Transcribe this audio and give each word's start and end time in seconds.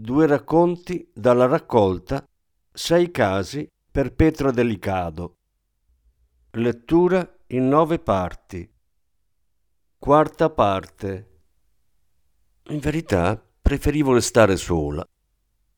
Due 0.00 0.28
racconti 0.28 1.10
dalla 1.12 1.46
raccolta 1.46 2.24
Sei 2.72 3.10
casi 3.10 3.66
per 3.90 4.14
Petra 4.14 4.52
Delicado. 4.52 5.38
Lettura 6.52 7.28
in 7.48 7.66
nove 7.66 7.98
parti. 7.98 8.70
Quarta 9.98 10.50
parte. 10.50 11.40
In 12.68 12.78
verità 12.78 13.44
preferivo 13.60 14.14
restare 14.14 14.56
sola. 14.56 15.04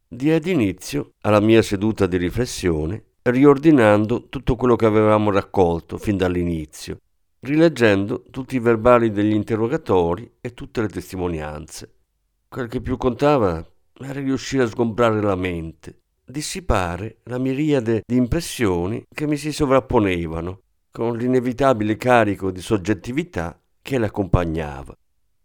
Diedi 0.07 0.51
inizio 0.51 1.13
alla 1.23 1.41
mia 1.41 1.63
seduta 1.63 2.05
di 2.07 2.19
riflessione 2.19 3.13
riordinando 3.23 4.29
tutto 4.29 4.55
quello 4.55 4.77
che 4.77 4.85
avevamo 4.85 5.31
raccolto 5.31 5.97
fin 5.97 6.19
dall'inizio, 6.19 6.99
rileggendo 7.39 8.25
tutti 8.31 8.57
i 8.57 8.61
verbali 8.61 9.13
degli 9.13 9.33
interrogatori 9.33 10.31
e 10.43 10.53
tutte 10.53 10.83
le 10.83 10.89
testimonianze. 10.89 11.95
Quel 12.49 12.69
che 12.69 12.83
più 12.83 12.99
contava 12.99 13.67
era 14.07 14.21
riuscire 14.21 14.63
a 14.63 14.67
sgombrare 14.67 15.21
la 15.21 15.35
mente, 15.35 16.01
dissipare 16.25 17.19
la 17.25 17.39
miriade 17.39 18.03
di 18.07 18.17
impressioni 18.17 19.05
che 19.13 19.27
mi 19.27 19.37
si 19.37 19.53
sovrapponevano, 19.53 20.61
con 20.91 21.17
l'inevitabile 21.17 21.97
carico 21.97 22.51
di 22.51 22.61
soggettività 22.61 23.61
che 23.83 23.99
l'accompagnava. 23.99 24.95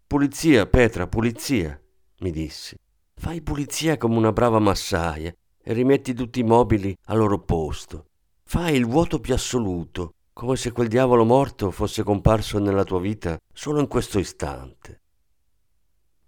Pulizia, 0.07 0.65
Petra, 0.65 1.07
pulizia, 1.07 1.79
mi 2.19 2.31
dissi. 2.31 2.75
Fai 3.13 3.41
pulizia 3.41 3.97
come 3.97 4.17
una 4.17 4.31
brava 4.31 4.59
massaia 4.59 5.33
e 5.61 5.73
rimetti 5.73 6.13
tutti 6.13 6.39
i 6.39 6.43
mobili 6.43 6.95
al 7.05 7.17
loro 7.17 7.39
posto. 7.39 8.05
Fai 8.43 8.75
il 8.75 8.85
vuoto 8.85 9.19
più 9.19 9.33
assoluto, 9.33 10.11
come 10.31 10.55
se 10.55 10.71
quel 10.71 10.87
diavolo 10.87 11.23
morto 11.23 11.71
fosse 11.71 12.03
comparso 12.03 12.59
nella 12.59 12.83
tua 12.83 12.99
vita 12.99 13.37
solo 13.53 13.79
in 13.79 13.87
questo 13.87 14.19
istante. 14.19 15.01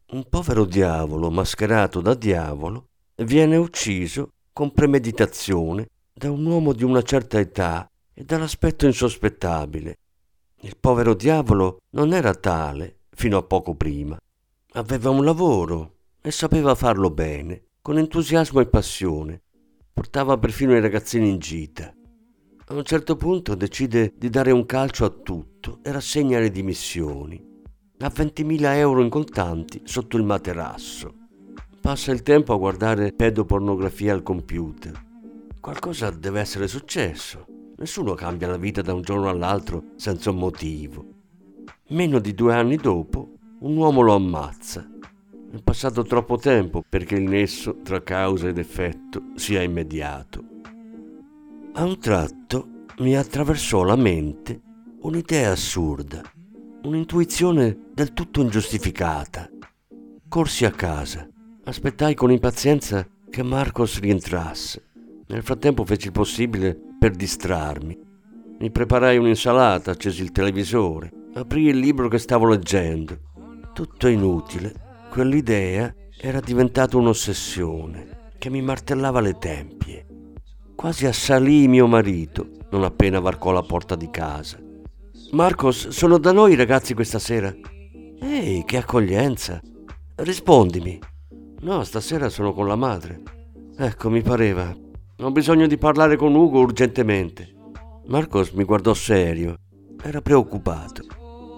Un 0.09 0.23
povero 0.29 0.63
diavolo 0.63 1.29
mascherato 1.29 1.99
da 1.99 2.13
diavolo 2.13 2.87
viene 3.25 3.57
ucciso 3.57 4.35
con 4.53 4.71
premeditazione 4.71 5.89
da 6.13 6.31
un 6.31 6.45
uomo 6.45 6.71
di 6.71 6.85
una 6.85 7.01
certa 7.01 7.39
età 7.39 7.91
e 8.13 8.23
dall'aspetto 8.23 8.85
insospettabile. 8.85 9.97
Il 10.61 10.77
povero 10.79 11.13
diavolo 11.13 11.79
non 11.89 12.13
era 12.13 12.33
tale 12.33 12.99
fino 13.09 13.35
a 13.35 13.43
poco 13.43 13.75
prima. 13.75 14.17
Aveva 14.75 15.09
un 15.09 15.25
lavoro 15.25 15.95
e 16.21 16.31
sapeva 16.31 16.73
farlo 16.73 17.09
bene, 17.09 17.63
con 17.81 17.97
entusiasmo 17.97 18.61
e 18.61 18.67
passione. 18.67 19.41
Portava 19.91 20.37
perfino 20.37 20.73
i 20.73 20.79
ragazzini 20.79 21.27
in 21.27 21.39
gita. 21.39 21.93
A 22.67 22.73
un 22.73 22.83
certo 22.85 23.17
punto 23.17 23.55
decide 23.55 24.13
di 24.15 24.29
dare 24.29 24.51
un 24.51 24.65
calcio 24.65 25.03
a 25.03 25.09
tutto 25.09 25.79
e 25.83 25.91
rassegna 25.91 26.39
le 26.39 26.49
dimissioni 26.49 27.55
ha 27.99 28.11
20.000 28.13 28.75
euro 28.75 29.01
in 29.01 29.09
contanti 29.09 29.81
sotto 29.83 30.17
il 30.17 30.23
materasso. 30.23 31.13
Passa 31.81 32.11
il 32.11 32.21
tempo 32.21 32.53
a 32.53 32.57
guardare 32.57 33.11
pedopornografia 33.11 34.13
al 34.13 34.21
computer. 34.21 35.05
Qualcosa 35.59 36.11
deve 36.11 36.39
essere 36.39 36.67
successo. 36.67 37.45
Nessuno 37.77 38.13
cambia 38.13 38.49
la 38.49 38.57
vita 38.57 38.83
da 38.83 38.93
un 38.93 39.01
giorno 39.01 39.29
all'altro 39.29 39.83
senza 39.95 40.29
un 40.29 40.37
motivo. 40.37 41.05
Meno 41.89 42.19
di 42.19 42.35
due 42.35 42.53
anni 42.53 42.75
dopo, 42.75 43.37
un 43.61 43.75
uomo 43.75 44.01
lo 44.01 44.13
ammazza. 44.13 44.87
È 45.49 45.61
passato 45.63 46.03
troppo 46.03 46.37
tempo 46.37 46.83
perché 46.87 47.15
il 47.15 47.27
nesso 47.27 47.79
tra 47.81 48.03
causa 48.03 48.47
ed 48.47 48.59
effetto 48.59 49.31
sia 49.35 49.63
immediato. 49.63 50.43
A 51.73 51.83
un 51.83 51.97
tratto 51.99 52.67
mi 52.99 53.15
attraversò 53.15 53.83
la 53.83 53.95
mente 53.95 54.61
un'idea 55.01 55.51
assurda 55.51 56.21
un'intuizione 56.83 57.77
del 57.93 58.13
tutto 58.13 58.41
ingiustificata. 58.41 59.49
Corsi 60.27 60.65
a 60.65 60.71
casa, 60.71 61.27
aspettai 61.63 62.13
con 62.13 62.31
impazienza 62.31 63.05
che 63.29 63.43
Marcos 63.43 63.99
rientrasse. 63.99 64.83
Nel 65.27 65.43
frattempo 65.43 65.85
feci 65.85 66.07
il 66.07 66.11
possibile 66.13 66.77
per 66.99 67.11
distrarmi. 67.11 67.97
Mi 68.59 68.71
preparai 68.71 69.17
un'insalata, 69.17 69.91
accesi 69.91 70.21
il 70.21 70.31
televisore, 70.31 71.11
aprì 71.33 71.67
il 71.67 71.77
libro 71.77 72.07
che 72.07 72.19
stavo 72.19 72.47
leggendo. 72.47 73.19
Tutto 73.73 74.07
inutile. 74.07 74.73
Quell'idea 75.09 75.93
era 76.19 76.39
diventata 76.39 76.97
un'ossessione 76.97 78.31
che 78.37 78.49
mi 78.49 78.61
martellava 78.61 79.19
le 79.19 79.37
tempie. 79.37 80.05
Quasi 80.75 81.05
assalì 81.05 81.67
mio 81.67 81.87
marito 81.87 82.49
non 82.69 82.83
appena 82.83 83.19
varcò 83.19 83.51
la 83.51 83.63
porta 83.63 83.95
di 83.95 84.09
casa. 84.09 84.57
Marcos, 85.31 85.89
sono 85.89 86.17
da 86.19 86.31
noi 86.31 86.53
i 86.53 86.55
ragazzi 86.55 86.93
questa 86.93 87.19
sera. 87.19 87.53
Ehi, 88.21 88.63
che 88.65 88.77
accoglienza. 88.77 89.59
Rispondimi. 90.15 90.97
No, 91.59 91.83
stasera 91.83 92.29
sono 92.29 92.53
con 92.53 92.65
la 92.65 92.77
madre. 92.77 93.21
Ecco, 93.77 94.09
mi 94.09 94.21
pareva. 94.21 94.73
Ho 95.19 95.31
bisogno 95.31 95.67
di 95.67 95.77
parlare 95.77 96.15
con 96.15 96.33
Ugo 96.33 96.59
urgentemente. 96.59 97.53
Marcos 98.05 98.51
mi 98.51 98.63
guardò 98.63 98.93
serio. 98.93 99.57
Era 100.01 100.21
preoccupato. 100.21 101.03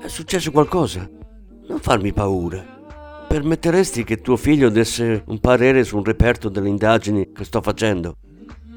È 0.01 0.07
successo 0.07 0.49
qualcosa? 0.49 1.07
Non 1.67 1.79
farmi 1.79 2.11
paura. 2.11 2.65
Permetteresti 3.27 4.03
che 4.03 4.21
tuo 4.21 4.35
figlio 4.35 4.69
desse 4.69 5.23
un 5.27 5.39
parere 5.39 5.83
su 5.83 5.95
un 5.95 6.03
reperto 6.03 6.49
delle 6.49 6.69
indagini 6.69 7.31
che 7.31 7.43
sto 7.43 7.61
facendo? 7.61 8.15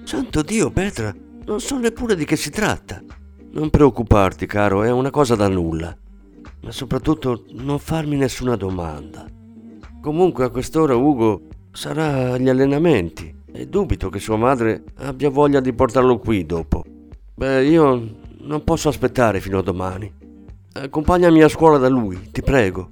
Santo 0.05 0.43
Dio, 0.43 0.71
Petra, 0.71 1.15
non 1.47 1.61
so 1.61 1.79
neppure 1.79 2.15
di 2.15 2.27
che 2.27 2.37
si 2.37 2.51
tratta. 2.51 3.03
Non 3.55 3.69
preoccuparti, 3.69 4.47
caro, 4.47 4.83
è 4.83 4.91
una 4.91 5.11
cosa 5.11 5.35
da 5.35 5.47
nulla. 5.47 5.95
Ma 6.63 6.71
soprattutto 6.71 7.45
non 7.51 7.79
farmi 7.79 8.17
nessuna 8.17 8.57
domanda. 8.57 9.27
Comunque 10.01 10.45
a 10.45 10.49
quest'ora 10.49 10.97
Ugo 10.97 11.49
sarà 11.71 12.33
agli 12.33 12.49
allenamenti 12.49 13.35
e 13.53 13.67
dubito 13.69 14.09
che 14.09 14.21
sua 14.21 14.37
madre 14.37 14.85
abbia 15.01 15.29
voglia 15.29 15.61
di 15.61 15.75
portarlo 15.75 16.19
qui 16.19 16.47
dopo. 16.47 16.83
Beh, 17.35 17.67
io 17.67 18.17
non 18.39 18.65
posso 18.65 18.89
aspettare 18.89 19.39
fino 19.41 19.59
a 19.59 19.63
domani. 19.63 20.11
Accompagnami 20.73 21.43
a 21.43 21.49
scuola 21.49 21.77
da 21.77 21.91
lui, 21.91 22.31
ti 22.31 22.41
prego. 22.41 22.89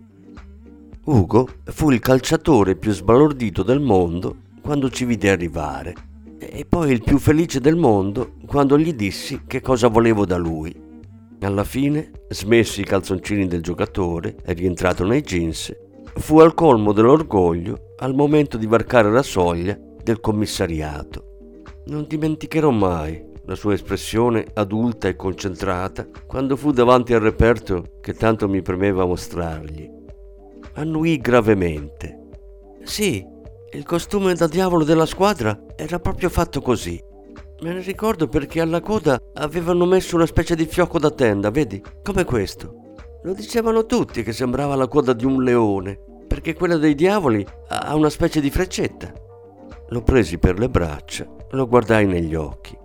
Ugo 1.04 1.48
fu 1.64 1.90
il 1.90 2.00
calciatore 2.00 2.76
più 2.76 2.92
sbalordito 2.92 3.62
del 3.62 3.80
mondo 3.80 4.36
quando 4.60 4.90
ci 4.90 5.06
vide 5.06 5.30
arrivare 5.30 6.09
e 6.40 6.64
poi 6.66 6.90
il 6.92 7.02
più 7.02 7.18
felice 7.18 7.60
del 7.60 7.76
mondo 7.76 8.36
quando 8.46 8.78
gli 8.78 8.94
dissi 8.94 9.42
che 9.46 9.60
cosa 9.60 9.88
volevo 9.88 10.24
da 10.24 10.38
lui. 10.38 10.74
Alla 11.42 11.64
fine, 11.64 12.10
smessi 12.28 12.80
i 12.80 12.84
calzoncini 12.84 13.46
del 13.46 13.62
giocatore 13.62 14.36
e 14.44 14.54
rientrato 14.54 15.04
nei 15.04 15.20
jeans, 15.20 15.72
fu 16.14 16.38
al 16.38 16.54
colmo 16.54 16.92
dell'orgoglio 16.92 17.94
al 17.98 18.14
momento 18.14 18.56
di 18.56 18.66
varcare 18.66 19.10
la 19.10 19.22
soglia 19.22 19.78
del 20.02 20.20
commissariato. 20.20 21.24
Non 21.86 22.06
dimenticherò 22.08 22.70
mai 22.70 23.28
la 23.44 23.54
sua 23.54 23.74
espressione 23.74 24.46
adulta 24.54 25.08
e 25.08 25.16
concentrata 25.16 26.06
quando 26.26 26.56
fu 26.56 26.72
davanti 26.72 27.14
al 27.14 27.20
reperto 27.20 27.98
che 28.00 28.14
tanto 28.14 28.48
mi 28.48 28.62
premeva 28.62 29.04
mostrargli. 29.04 29.90
Annuì 30.74 31.18
gravemente. 31.18 32.18
Sì, 32.82 33.24
il 33.72 33.84
costume 33.84 34.34
da 34.34 34.48
diavolo 34.48 34.82
della 34.82 35.06
squadra 35.06 35.56
era 35.76 36.00
proprio 36.00 36.28
fatto 36.28 36.60
così. 36.60 37.00
Me 37.60 37.72
ne 37.72 37.80
ricordo 37.80 38.26
perché 38.26 38.60
alla 38.60 38.80
coda 38.80 39.20
avevano 39.34 39.84
messo 39.84 40.16
una 40.16 40.26
specie 40.26 40.56
di 40.56 40.66
fiocco 40.66 40.98
da 40.98 41.10
tenda, 41.12 41.50
vedi? 41.50 41.80
Come 42.02 42.24
questo. 42.24 42.94
Lo 43.22 43.32
dicevano 43.32 43.86
tutti 43.86 44.24
che 44.24 44.32
sembrava 44.32 44.74
la 44.74 44.88
coda 44.88 45.12
di 45.12 45.24
un 45.24 45.44
leone, 45.44 46.00
perché 46.26 46.54
quella 46.54 46.78
dei 46.78 46.96
diavoli 46.96 47.46
ha 47.68 47.94
una 47.94 48.10
specie 48.10 48.40
di 48.40 48.50
freccetta. 48.50 49.12
Lo 49.90 50.02
presi 50.02 50.38
per 50.38 50.58
le 50.58 50.68
braccia, 50.68 51.28
lo 51.50 51.68
guardai 51.68 52.06
negli 52.06 52.34
occhi. 52.34 52.76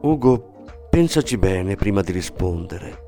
Ugo, 0.00 0.64
pensaci 0.90 1.38
bene 1.38 1.76
prima 1.76 2.00
di 2.00 2.10
rispondere. 2.10 3.06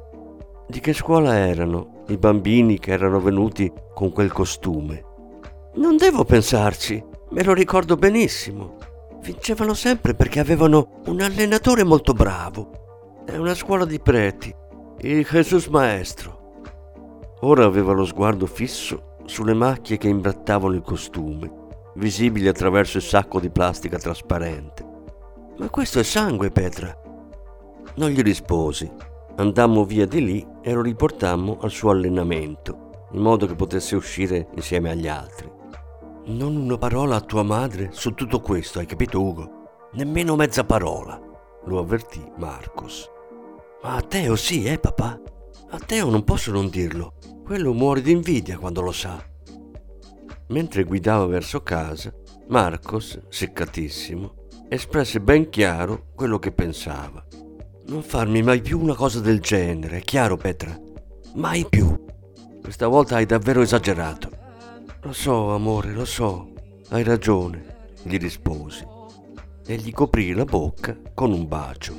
Di 0.69 0.79
che 0.79 0.93
scuola 0.93 1.37
erano 1.37 2.05
i 2.09 2.17
bambini 2.17 2.79
che 2.79 2.93
erano 2.93 3.19
venuti 3.21 3.73
con 3.95 4.13
quel 4.13 4.31
costume? 4.31 5.09
Non 5.73 5.97
devo 5.97 6.25
pensarci, 6.25 7.03
me 7.31 7.45
lo 7.45 7.53
ricordo 7.53 7.95
benissimo. 7.95 8.77
Vincevano 9.23 9.73
sempre 9.73 10.15
perché 10.15 10.41
avevano 10.41 11.01
un 11.07 11.21
allenatore 11.21 11.85
molto 11.85 12.13
bravo. 12.13 13.23
È 13.25 13.37
una 13.37 13.55
scuola 13.55 13.85
di 13.85 14.01
preti, 14.01 14.53
il 15.03 15.25
Jesus 15.25 15.67
Maestro. 15.69 16.39
Ora 17.43 17.65
aveva 17.65 17.93
lo 17.93 18.05
sguardo 18.05 18.47
fisso 18.47 19.17
sulle 19.27 19.55
macchie 19.55 19.97
che 19.97 20.09
imbrattavano 20.09 20.75
il 20.75 20.83
costume. 20.83 21.59
visibili 21.95 22.49
attraverso 22.49 22.97
il 22.97 23.03
sacco 23.03 23.39
di 23.39 23.51
plastica 23.51 23.99
trasparente. 23.99 24.85
Ma 25.59 25.69
questo 25.69 25.99
è 26.01 26.03
sangue, 26.03 26.51
Petra. 26.51 26.97
Non 27.97 28.11
gli 28.11 28.23
risposi. 28.23 28.91
Andammo 29.37 29.85
via 29.85 30.07
di 30.07 30.25
lì 30.25 30.47
e 30.63 30.73
lo 30.73 30.83
riportammo 30.83 31.59
al 31.61 31.71
suo 31.71 31.91
allenamento, 31.91 33.09
in 33.13 33.21
modo 33.21 33.47
che 33.47 33.55
potesse 33.55 33.95
uscire 33.95 34.49
insieme 34.55 34.91
agli 34.91 35.09
altri. 35.09 35.59
Non 36.31 36.55
una 36.55 36.79
parola 36.79 37.17
a 37.17 37.21
tua 37.21 37.43
madre 37.43 37.89
su 37.91 38.15
tutto 38.15 38.41
questo, 38.41 38.79
hai 38.79 38.87
capito 38.87 39.21
Ugo? 39.21 39.89
Nemmeno 39.95 40.37
mezza 40.37 40.63
parola, 40.63 41.21
lo 41.65 41.79
avvertì 41.81 42.25
Marcos. 42.37 43.11
Ma 43.83 43.97
a 43.97 44.01
Teo 44.03 44.37
sì, 44.37 44.65
eh 44.65 44.79
papà? 44.79 45.21
A 45.71 45.79
Teo 45.81 46.09
non 46.09 46.23
posso 46.23 46.53
non 46.53 46.69
dirlo. 46.69 47.15
Quello 47.45 47.73
muore 47.73 48.01
di 48.01 48.13
invidia 48.13 48.59
quando 48.59 48.81
lo 48.81 48.93
sa. 48.93 49.21
Mentre 50.51 50.85
guidava 50.85 51.27
verso 51.27 51.63
casa, 51.63 52.15
Marcos, 52.47 53.21
seccatissimo, 53.29 54.35
espresse 54.69 55.21
ben 55.21 55.51
chiaro 55.51 56.07
quello 56.15 56.39
che 56.39 56.53
pensava. 56.53 57.27
Non 57.87 58.03
farmi 58.03 58.41
mai 58.43 58.61
più 58.61 58.81
una 58.81 58.95
cosa 58.95 59.19
del 59.19 59.41
genere, 59.41 59.99
è 59.99 60.03
chiaro 60.03 60.37
Petra? 60.37 60.79
Mai 61.35 61.67
più. 61.69 61.93
Questa 62.63 62.87
volta 62.87 63.17
hai 63.17 63.27
davvero 63.27 63.63
esagerato. 63.63 64.40
Lo 65.03 65.15
so, 65.15 65.55
amore, 65.55 65.93
lo 65.93 66.05
so. 66.05 66.51
Hai 66.91 67.03
ragione, 67.03 67.89
gli 68.03 68.19
risposi 68.19 68.87
e 69.67 69.77
gli 69.77 69.93
coprì 69.93 70.35
la 70.35 70.45
bocca 70.45 70.95
con 71.15 71.33
un 71.33 71.49
bacio. 71.49 71.95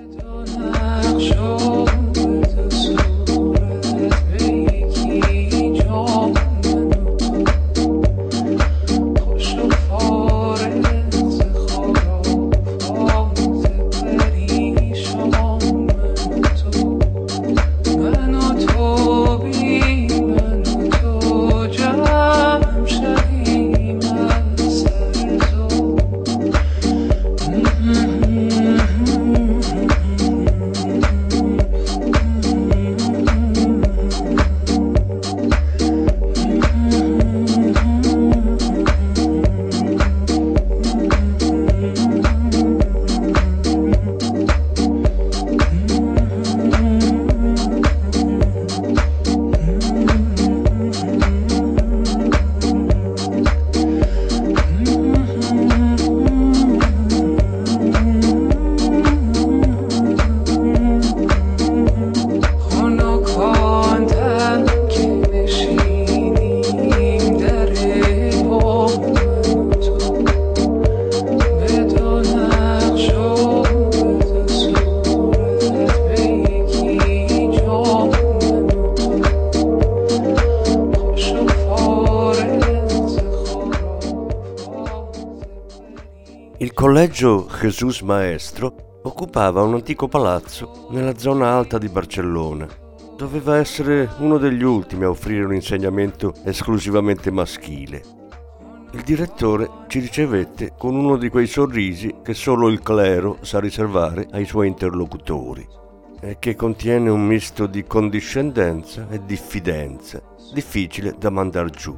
Jesus 87.62 88.02
Maestro 88.02 89.00
occupava 89.04 89.62
un 89.62 89.75
antico 89.75 90.08
palazzo 90.08 90.88
nella 90.90 91.16
zona 91.19 91.52
alta 91.52 91.78
di 91.78 91.90
Barcellona. 91.90 92.68
Doveva 93.16 93.58
essere 93.58 94.10
uno 94.18 94.40
degli 94.40 94.63
ultimi 94.63 95.04
a 95.04 95.10
offrire 95.10 95.46
un 95.46 95.54
insegnamento 95.54 96.34
esclusivamente 96.44 97.30
maschile. 97.30 98.02
Il 98.94 99.04
direttore 99.04 99.69
ci 99.90 100.00
ricevette 100.00 100.74
con 100.75 100.96
uno 100.96 101.18
di 101.18 101.30
quei 101.30 101.46
sorrisi 101.46 102.16
che 102.24 102.34
solo 102.34 102.68
il 102.68 102.81
clero 102.81 103.38
sa 103.42 103.60
riservare 103.60 104.28
ai 104.31 104.46
suoi 104.46 104.68
interlocutori 104.68 105.68
e 106.19 106.38
che 106.40 106.56
contiene 106.56 107.12
un 107.12 107.24
misto 107.24 107.68
di 107.68 107.84
condiscendenza 107.84 109.06
e 109.08 109.24
diffidenza, 109.24 110.19
difficile 110.52 111.13
da 111.16 111.30
mandar 111.30 111.69
giù. 111.69 111.96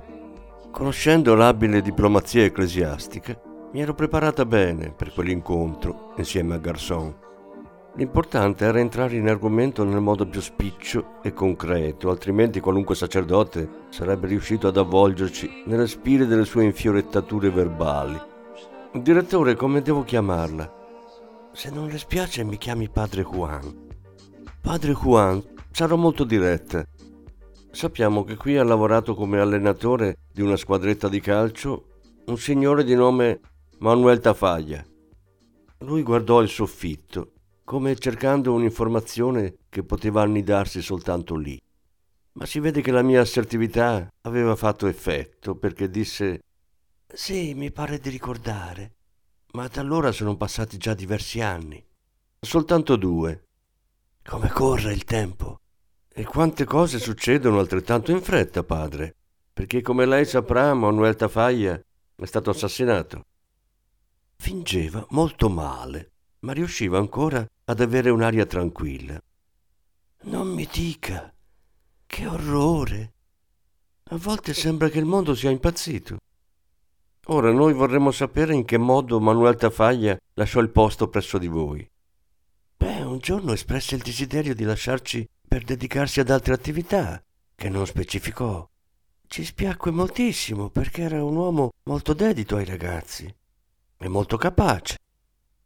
Conoscendo 0.72 1.36
l'abile 1.36 1.82
diplomazia 1.82 2.44
ecclesiastica, 2.44 3.52
mi 3.74 3.82
ero 3.82 3.96
preparata 3.96 4.46
bene 4.46 4.92
per 4.92 5.12
quell'incontro 5.12 6.14
insieme 6.18 6.54
a 6.54 6.60
Garçon. 6.60 7.22
L'importante 7.96 8.66
era 8.66 8.80
entrare 8.80 9.16
in 9.16 9.28
argomento 9.28 9.84
nel 9.84 10.00
modo 10.00 10.28
più 10.28 10.42
spiccio 10.42 11.22
e 11.24 11.34
concreto, 11.34 12.10
altrimenti 12.10 12.60
qualunque 12.60 12.94
sacerdote 12.94 13.86
sarebbe 13.90 14.28
riuscito 14.28 14.68
ad 14.68 14.78
avvolgerci 14.78 15.64
nelle 15.66 15.88
spire 15.88 16.28
delle 16.28 16.46
sue 16.46 16.64
infiorettature 16.66 17.50
verbali. 17.50 18.20
Direttore, 18.94 19.56
come 19.56 19.82
devo 19.82 20.04
chiamarla? 20.04 20.82
Se 21.52 21.72
non 21.72 21.88
le 21.88 21.98
spiace 21.98 22.44
mi 22.44 22.58
chiami 22.58 22.90
padre 22.90 23.24
Juan. 23.24 23.88
Padre 24.62 24.94
Juan, 24.94 25.44
sarò 25.72 25.96
molto 25.96 26.24
diretta. 26.24 26.86
Sappiamo 27.72 28.24
che 28.24 28.36
qui 28.36 28.56
ha 28.56 28.64
lavorato 28.64 29.16
come 29.16 29.40
allenatore 29.40 30.18
di 30.32 30.42
una 30.42 30.58
squadretta 30.58 31.10
di 31.10 31.20
calcio 31.20 31.86
un 32.26 32.38
signore 32.38 32.84
di 32.84 32.96
nome 32.96 33.40
Manuel 33.84 34.22
Tafaglia. 34.22 34.82
Lui 35.80 36.04
guardò 36.04 36.42
il 36.42 36.48
soffitto, 36.48 37.34
come 37.66 37.98
cercando 37.98 38.54
un'informazione 38.54 39.56
che 39.68 39.84
poteva 39.84 40.22
annidarsi 40.22 40.82
soltanto 40.82 41.36
lì. 41.36 41.62
Ma 42.36 42.46
si 42.46 42.62
vede 42.62 42.80
che 42.80 42.92
la 42.92 43.02
mia 43.02 43.20
assertività 43.20 44.08
aveva 44.22 44.56
fatto 44.56 44.88
effetto, 44.88 45.58
perché 45.58 45.90
disse 45.90 46.44
Sì, 47.14 47.54
mi 47.56 47.74
pare 47.74 48.00
di 48.00 48.10
ricordare, 48.10 48.94
ma 49.52 49.68
da 49.68 49.82
allora 49.82 50.14
sono 50.14 50.38
passati 50.38 50.78
già 50.78 50.94
diversi 50.94 51.42
anni. 51.42 51.86
Soltanto 52.40 52.96
due. 52.96 53.44
Come 54.24 54.48
corre 54.48 54.94
il 54.94 55.04
tempo? 55.04 55.60
E 56.08 56.24
quante 56.24 56.64
cose 56.64 57.00
succedono 57.00 57.60
altrettanto 57.60 58.12
in 58.12 58.22
fretta, 58.22 58.64
padre, 58.64 59.14
perché 59.52 59.82
come 59.82 60.06
lei 60.06 60.24
saprà, 60.24 60.74
Manuel 60.74 61.18
Tafaglia 61.18 61.78
è 62.16 62.26
stato 62.26 62.50
assassinato. 62.50 63.26
Fingeva 64.44 65.08
molto 65.12 65.48
male, 65.48 66.12
ma 66.40 66.52
riusciva 66.52 66.98
ancora 66.98 67.48
ad 67.64 67.80
avere 67.80 68.10
un'aria 68.10 68.46
tranquilla. 68.46 69.18
Non 70.24 70.50
mi 70.50 70.68
dica, 70.70 71.34
che 72.06 72.28
orrore. 72.28 73.14
A 74.10 74.18
volte 74.18 74.54
sembra 74.54 74.90
che 74.90 75.00
il 75.00 75.06
mondo 75.06 75.34
sia 75.34 75.50
impazzito. 75.50 76.18
Ora 77.28 77.54
noi 77.54 77.72
vorremmo 77.72 78.12
sapere 78.12 78.54
in 78.54 78.66
che 78.66 78.78
modo 78.78 79.22
Manuel 79.22 79.56
Tafaglia 79.56 80.20
lasciò 80.34 80.60
il 80.60 80.72
posto 80.72 81.08
presso 81.08 81.38
di 81.38 81.48
voi. 81.48 81.90
Beh, 82.76 83.02
un 83.04 83.20
giorno 83.20 83.54
espresse 83.54 83.96
il 83.96 84.02
desiderio 84.02 84.54
di 84.54 84.66
lasciarci 84.66 85.26
per 85.48 85.64
dedicarsi 85.64 86.20
ad 86.20 86.30
altre 86.30 86.54
attività, 86.54 87.24
che 87.56 87.70
non 87.70 87.86
specificò. 87.86 88.70
Ci 89.26 89.46
spiacque 89.46 89.92
moltissimo 89.92 90.70
perché 90.70 91.04
era 91.04 91.24
un 91.24 91.38
uomo 91.38 91.70
molto 91.84 92.12
dedito 92.12 92.58
ai 92.58 92.66
ragazzi. 92.66 93.34
È 94.04 94.10
molto 94.10 94.36
capace. 94.36 94.98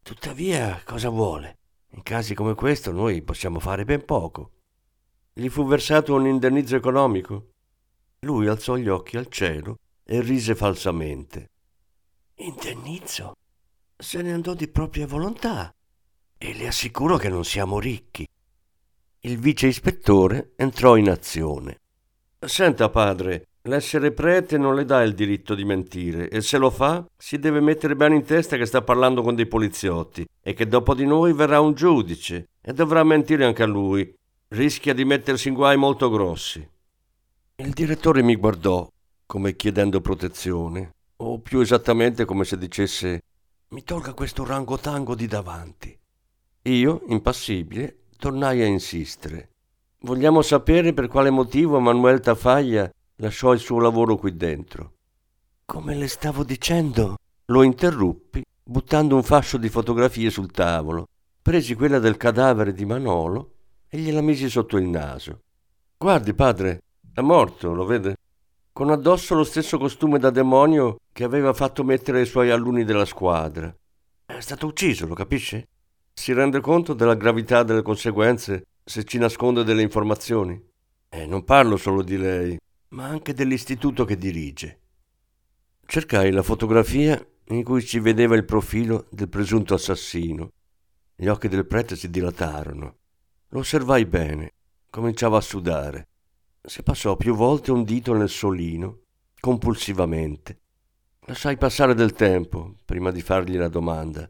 Tuttavia, 0.03 0.79
cosa 0.85 1.09
vuole? 1.09 1.57
In 1.93 2.03
casi 2.03 2.35
come 2.35 2.53
questo 2.53 2.91
noi 2.91 3.23
possiamo 3.23 3.59
fare 3.59 3.83
ben 3.83 4.05
poco. 4.05 4.51
Gli 5.33 5.49
fu 5.49 5.65
versato 5.65 6.13
un 6.13 6.27
indennizzo 6.27 6.75
economico. 6.75 7.53
Lui 8.19 8.45
alzò 8.45 8.75
gli 8.75 8.89
occhi 8.89 9.17
al 9.17 9.25
cielo 9.25 9.79
e 10.03 10.21
rise 10.21 10.53
falsamente. 10.53 11.49
Indennizzo? 12.35 13.33
Se 13.97 14.21
ne 14.21 14.33
andò 14.33 14.53
di 14.53 14.67
propria 14.67 15.07
volontà. 15.07 15.73
E 16.37 16.53
le 16.53 16.67
assicuro 16.67 17.17
che 17.17 17.29
non 17.29 17.43
siamo 17.43 17.79
ricchi. 17.79 18.27
Il 19.21 19.39
vice 19.39 19.65
ispettore 19.65 20.53
entrò 20.57 20.95
in 20.95 21.09
azione. 21.09 21.79
Senta, 22.39 22.87
padre, 22.91 23.47
L'essere 23.67 24.13
prete 24.13 24.57
non 24.57 24.75
le 24.75 24.85
dà 24.85 25.03
il 25.03 25.13
diritto 25.13 25.53
di 25.53 25.65
mentire 25.65 26.29
e 26.29 26.39
se 26.39 26.57
lo 26.57 26.69
fa 26.69 27.05
si 27.17 27.37
deve 27.37 27.59
mettere 27.59 27.97
bene 27.97 28.15
in 28.15 28.23
testa 28.23 28.55
che 28.55 28.65
sta 28.65 28.81
parlando 28.81 29.21
con 29.21 29.35
dei 29.35 29.45
poliziotti 29.45 30.25
e 30.41 30.53
che 30.53 30.69
dopo 30.69 30.95
di 30.95 31.05
noi 31.05 31.33
verrà 31.33 31.59
un 31.59 31.73
giudice 31.73 32.47
e 32.61 32.71
dovrà 32.71 33.03
mentire 33.03 33.43
anche 33.43 33.63
a 33.63 33.67
lui. 33.67 34.13
Rischia 34.49 34.93
di 34.93 35.03
mettersi 35.03 35.49
in 35.49 35.53
guai 35.53 35.75
molto 35.75 36.09
grossi. 36.09 36.65
Il 37.57 37.71
direttore 37.71 38.23
mi 38.23 38.37
guardò 38.37 38.89
come 39.25 39.57
chiedendo 39.57 39.99
protezione 39.99 40.93
o 41.17 41.39
più 41.39 41.59
esattamente 41.59 42.23
come 42.23 42.45
se 42.45 42.57
dicesse 42.57 43.19
mi 43.69 43.83
tolga 43.83 44.13
questo 44.13 44.45
rangotango 44.45 45.13
di 45.13 45.27
davanti. 45.27 45.97
Io, 46.61 47.01
impassibile, 47.07 48.03
tornai 48.17 48.61
a 48.61 48.65
insistere. 48.65 49.49
Vogliamo 50.01 50.41
sapere 50.41 50.93
per 50.93 51.09
quale 51.09 51.31
motivo 51.31 51.81
Manuel 51.81 52.21
Tafaglia 52.21 52.89
lasciò 53.17 53.53
il 53.53 53.59
suo 53.59 53.79
lavoro 53.79 54.15
qui 54.15 54.35
dentro. 54.35 54.93
Come 55.65 55.95
le 55.95 56.07
stavo 56.07 56.43
dicendo, 56.43 57.17
lo 57.45 57.63
interruppi 57.63 58.43
buttando 58.63 59.15
un 59.15 59.23
fascio 59.23 59.57
di 59.57 59.69
fotografie 59.69 60.29
sul 60.29 60.51
tavolo. 60.51 61.07
Presi 61.41 61.75
quella 61.75 61.99
del 61.99 62.17
cadavere 62.17 62.73
di 62.73 62.85
Manolo 62.85 63.53
e 63.87 63.97
gliela 63.97 64.21
misi 64.21 64.49
sotto 64.49 64.77
il 64.77 64.87
naso. 64.87 65.41
Guardi, 65.97 66.33
padre, 66.33 66.81
è 67.13 67.21
morto, 67.21 67.73
lo 67.73 67.85
vede? 67.85 68.17
Con 68.71 68.91
addosso 68.91 69.33
lo 69.33 69.43
stesso 69.43 69.77
costume 69.77 70.19
da 70.19 70.29
demonio 70.29 70.97
che 71.11 71.23
aveva 71.23 71.53
fatto 71.53 71.83
mettere 71.83 72.19
ai 72.19 72.25
suoi 72.25 72.51
alunni 72.51 72.83
della 72.83 73.05
squadra. 73.05 73.73
È 74.25 74.39
stato 74.39 74.67
ucciso, 74.67 75.07
lo 75.07 75.15
capisce? 75.15 75.69
Si 76.13 76.33
rende 76.33 76.59
conto 76.59 76.93
della 76.93 77.15
gravità 77.15 77.63
delle 77.63 77.81
conseguenze 77.81 78.65
se 78.83 79.03
ci 79.03 79.17
nasconde 79.17 79.63
delle 79.63 79.81
informazioni? 79.81 80.61
E 81.09 81.25
non 81.25 81.43
parlo 81.43 81.77
solo 81.77 82.03
di 82.03 82.17
lei, 82.17 82.57
ma 82.89 83.05
anche 83.05 83.33
dell'istituto 83.33 84.05
che 84.05 84.17
dirige. 84.17 84.81
Cercai 85.85 86.31
la 86.31 86.43
fotografia 86.43 87.25
in 87.49 87.63
cui 87.63 87.81
si 87.81 87.99
vedeva 87.99 88.35
il 88.35 88.45
profilo 88.45 89.07
del 89.09 89.29
presunto 89.29 89.73
assassino. 89.73 90.51
Gli 91.15 91.27
occhi 91.27 91.47
del 91.47 91.65
prete 91.65 91.95
si 91.95 92.09
dilatarono. 92.09 92.97
Lo 93.49 93.59
osservai 93.59 94.05
bene. 94.05 94.51
Cominciava 94.89 95.37
a 95.37 95.41
sudare. 95.41 96.07
Si 96.61 96.83
passò 96.83 97.15
più 97.15 97.35
volte 97.35 97.71
un 97.71 97.83
dito 97.83 98.13
nel 98.13 98.29
solino, 98.29 99.03
compulsivamente. 99.39 100.59
Lasciai 101.21 101.57
passare 101.57 101.93
del 101.93 102.13
tempo 102.13 102.75
prima 102.85 103.11
di 103.11 103.21
fargli 103.21 103.57
la 103.57 103.69
domanda. 103.69 104.29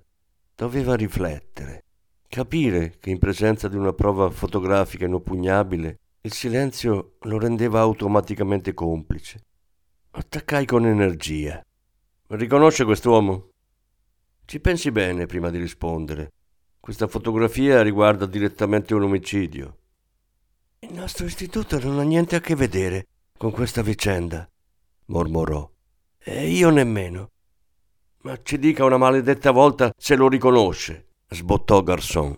Doveva 0.56 0.96
riflettere, 0.96 1.86
capire 2.28 2.98
che 3.00 3.10
in 3.10 3.20
presenza 3.20 3.68
di 3.68 3.76
una 3.76 3.94
prova 3.94 4.30
fotografica 4.30 5.06
inoppugnabile 5.06 6.00
il 6.22 6.34
silenzio 6.34 7.18
lo 7.22 7.38
rendeva 7.38 7.80
automaticamente 7.80 8.74
complice. 8.74 9.46
Attaccai 10.12 10.66
con 10.66 10.86
energia. 10.86 11.64
Riconosce 12.28 12.84
quest'uomo? 12.84 13.52
Ci 14.46 14.60
pensi 14.60 14.92
bene 14.92 15.26
prima 15.26 15.50
di 15.50 15.58
rispondere. 15.58 16.32
Questa 16.80 17.08
fotografia 17.08 17.82
riguarda 17.82 18.26
direttamente 18.26 18.94
un 18.94 19.04
omicidio. 19.04 19.78
Il 20.80 20.94
nostro 20.94 21.26
istituto 21.26 21.80
non 21.80 22.00
ha 22.00 22.04
niente 22.04 22.36
a 22.36 22.40
che 22.40 22.56
vedere 22.56 23.08
con 23.38 23.52
questa 23.52 23.82
vicenda, 23.82 24.50
mormorò. 25.06 25.70
E 26.18 26.50
io 26.50 26.70
nemmeno. 26.70 27.32
Ma 28.24 28.38
ci 28.42 28.58
dica 28.58 28.84
una 28.84 28.98
maledetta 28.98 29.52
volta 29.52 29.94
se 29.98 30.16
lo 30.16 30.28
riconosce, 30.28 31.08
sbottò 31.30 31.82
Garçon. 31.84 32.36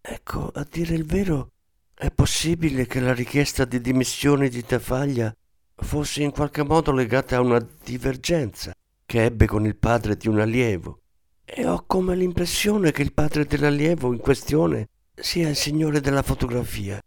Ecco, 0.00 0.50
a 0.52 0.66
dire 0.70 0.94
il 0.94 1.06
vero, 1.06 1.52
è 1.96 2.10
possibile 2.10 2.86
che 2.86 2.98
la 2.98 3.14
richiesta 3.14 3.64
di 3.64 3.80
dimissioni 3.80 4.48
di 4.48 4.64
Tafaglia 4.64 5.34
fosse 5.76 6.22
in 6.22 6.32
qualche 6.32 6.64
modo 6.64 6.90
legata 6.90 7.36
a 7.36 7.40
una 7.40 7.64
divergenza 7.84 8.72
che 9.06 9.22
ebbe 9.22 9.46
con 9.46 9.64
il 9.64 9.76
padre 9.76 10.16
di 10.16 10.28
un 10.28 10.40
allievo. 10.40 11.00
E 11.44 11.66
ho 11.66 11.84
come 11.86 12.16
l'impressione 12.16 12.90
che 12.90 13.02
il 13.02 13.12
padre 13.12 13.44
dell'allievo 13.44 14.12
in 14.12 14.18
questione 14.18 14.88
sia 15.14 15.48
il 15.48 15.56
signore 15.56 16.00
della 16.00 16.22
fotografia. 16.22 17.00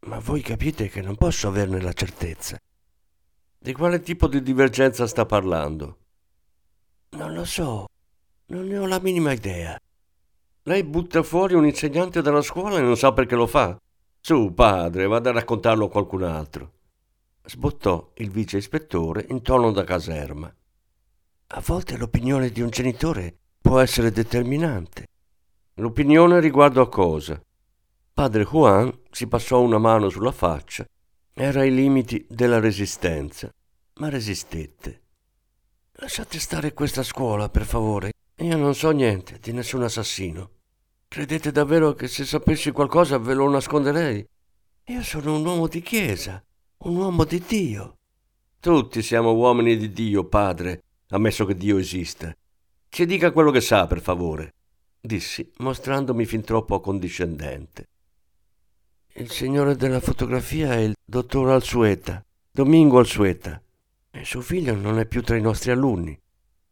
Ma 0.00 0.18
voi 0.18 0.40
capite 0.40 0.88
che 0.88 1.00
non 1.00 1.16
posso 1.16 1.46
averne 1.46 1.80
la 1.80 1.92
certezza. 1.92 2.58
Di 3.56 3.72
quale 3.72 4.00
tipo 4.00 4.26
di 4.26 4.42
divergenza 4.42 5.06
sta 5.06 5.26
parlando? 5.26 5.98
Non 7.10 7.34
lo 7.34 7.44
so, 7.44 7.86
non 8.46 8.66
ne 8.66 8.78
ho 8.78 8.86
la 8.86 9.00
minima 9.00 9.32
idea. 9.32 9.78
Lei 10.62 10.82
butta 10.82 11.22
fuori 11.22 11.54
un 11.54 11.66
insegnante 11.66 12.20
dalla 12.20 12.42
scuola 12.42 12.78
e 12.78 12.82
non 12.82 12.96
sa 12.96 13.12
perché 13.12 13.36
lo 13.36 13.46
fa. 13.46 13.78
Su, 14.28 14.52
padre, 14.52 15.06
vada 15.06 15.30
a 15.30 15.32
raccontarlo 15.32 15.86
a 15.86 15.88
qualcun 15.88 16.22
altro. 16.22 16.72
Sbottò 17.44 18.12
il 18.16 18.28
vice 18.30 18.58
ispettore 18.58 19.24
in 19.30 19.40
tono 19.40 19.72
da 19.72 19.84
caserma. 19.84 20.54
A 21.46 21.62
volte 21.64 21.96
l'opinione 21.96 22.50
di 22.50 22.60
un 22.60 22.68
genitore 22.68 23.34
può 23.58 23.78
essere 23.78 24.10
determinante. 24.10 25.06
L'opinione 25.76 26.40
riguardo 26.40 26.82
a 26.82 26.90
cosa? 26.90 27.42
Padre 28.12 28.44
Juan 28.44 28.94
si 29.10 29.26
passò 29.26 29.62
una 29.62 29.78
mano 29.78 30.10
sulla 30.10 30.32
faccia. 30.32 30.84
Era 31.32 31.60
ai 31.60 31.74
limiti 31.74 32.26
della 32.28 32.60
resistenza, 32.60 33.50
ma 33.94 34.10
resistette. 34.10 35.04
Lasciate 35.92 36.38
stare 36.38 36.74
questa 36.74 37.02
scuola, 37.02 37.48
per 37.48 37.64
favore. 37.64 38.12
Io 38.40 38.58
non 38.58 38.74
so 38.74 38.90
niente 38.90 39.38
di 39.40 39.52
nessun 39.52 39.84
assassino. 39.84 40.50
Credete 41.10 41.50
davvero 41.50 41.94
che 41.94 42.06
se 42.06 42.26
sapessi 42.26 42.70
qualcosa 42.70 43.16
ve 43.18 43.32
lo 43.32 43.48
nasconderei? 43.48 44.24
Io 44.88 45.02
sono 45.02 45.36
un 45.36 45.44
uomo 45.44 45.66
di 45.66 45.80
chiesa, 45.80 46.44
un 46.80 46.96
uomo 46.96 47.24
di 47.24 47.42
Dio. 47.46 47.96
Tutti 48.60 49.00
siamo 49.00 49.32
uomini 49.32 49.78
di 49.78 49.90
Dio, 49.90 50.24
padre, 50.24 50.82
ammesso 51.08 51.46
che 51.46 51.56
Dio 51.56 51.78
esista. 51.78 52.30
Ci 52.90 53.06
dica 53.06 53.32
quello 53.32 53.50
che 53.50 53.62
sa, 53.62 53.86
per 53.86 54.02
favore, 54.02 54.52
dissi, 55.00 55.50
mostrandomi 55.58 56.26
fin 56.26 56.42
troppo 56.42 56.74
accondiscendente. 56.74 57.88
Il 59.14 59.30
signore 59.30 59.76
della 59.76 60.00
fotografia 60.00 60.74
è 60.74 60.80
il 60.80 60.94
dottor 61.02 61.48
Alsueta, 61.48 62.22
Domingo 62.50 62.98
Alsueta, 62.98 63.60
e 64.10 64.24
suo 64.26 64.42
figlio 64.42 64.74
non 64.74 64.98
è 64.98 65.06
più 65.06 65.22
tra 65.22 65.36
i 65.36 65.40
nostri 65.40 65.70
alunni. 65.70 66.20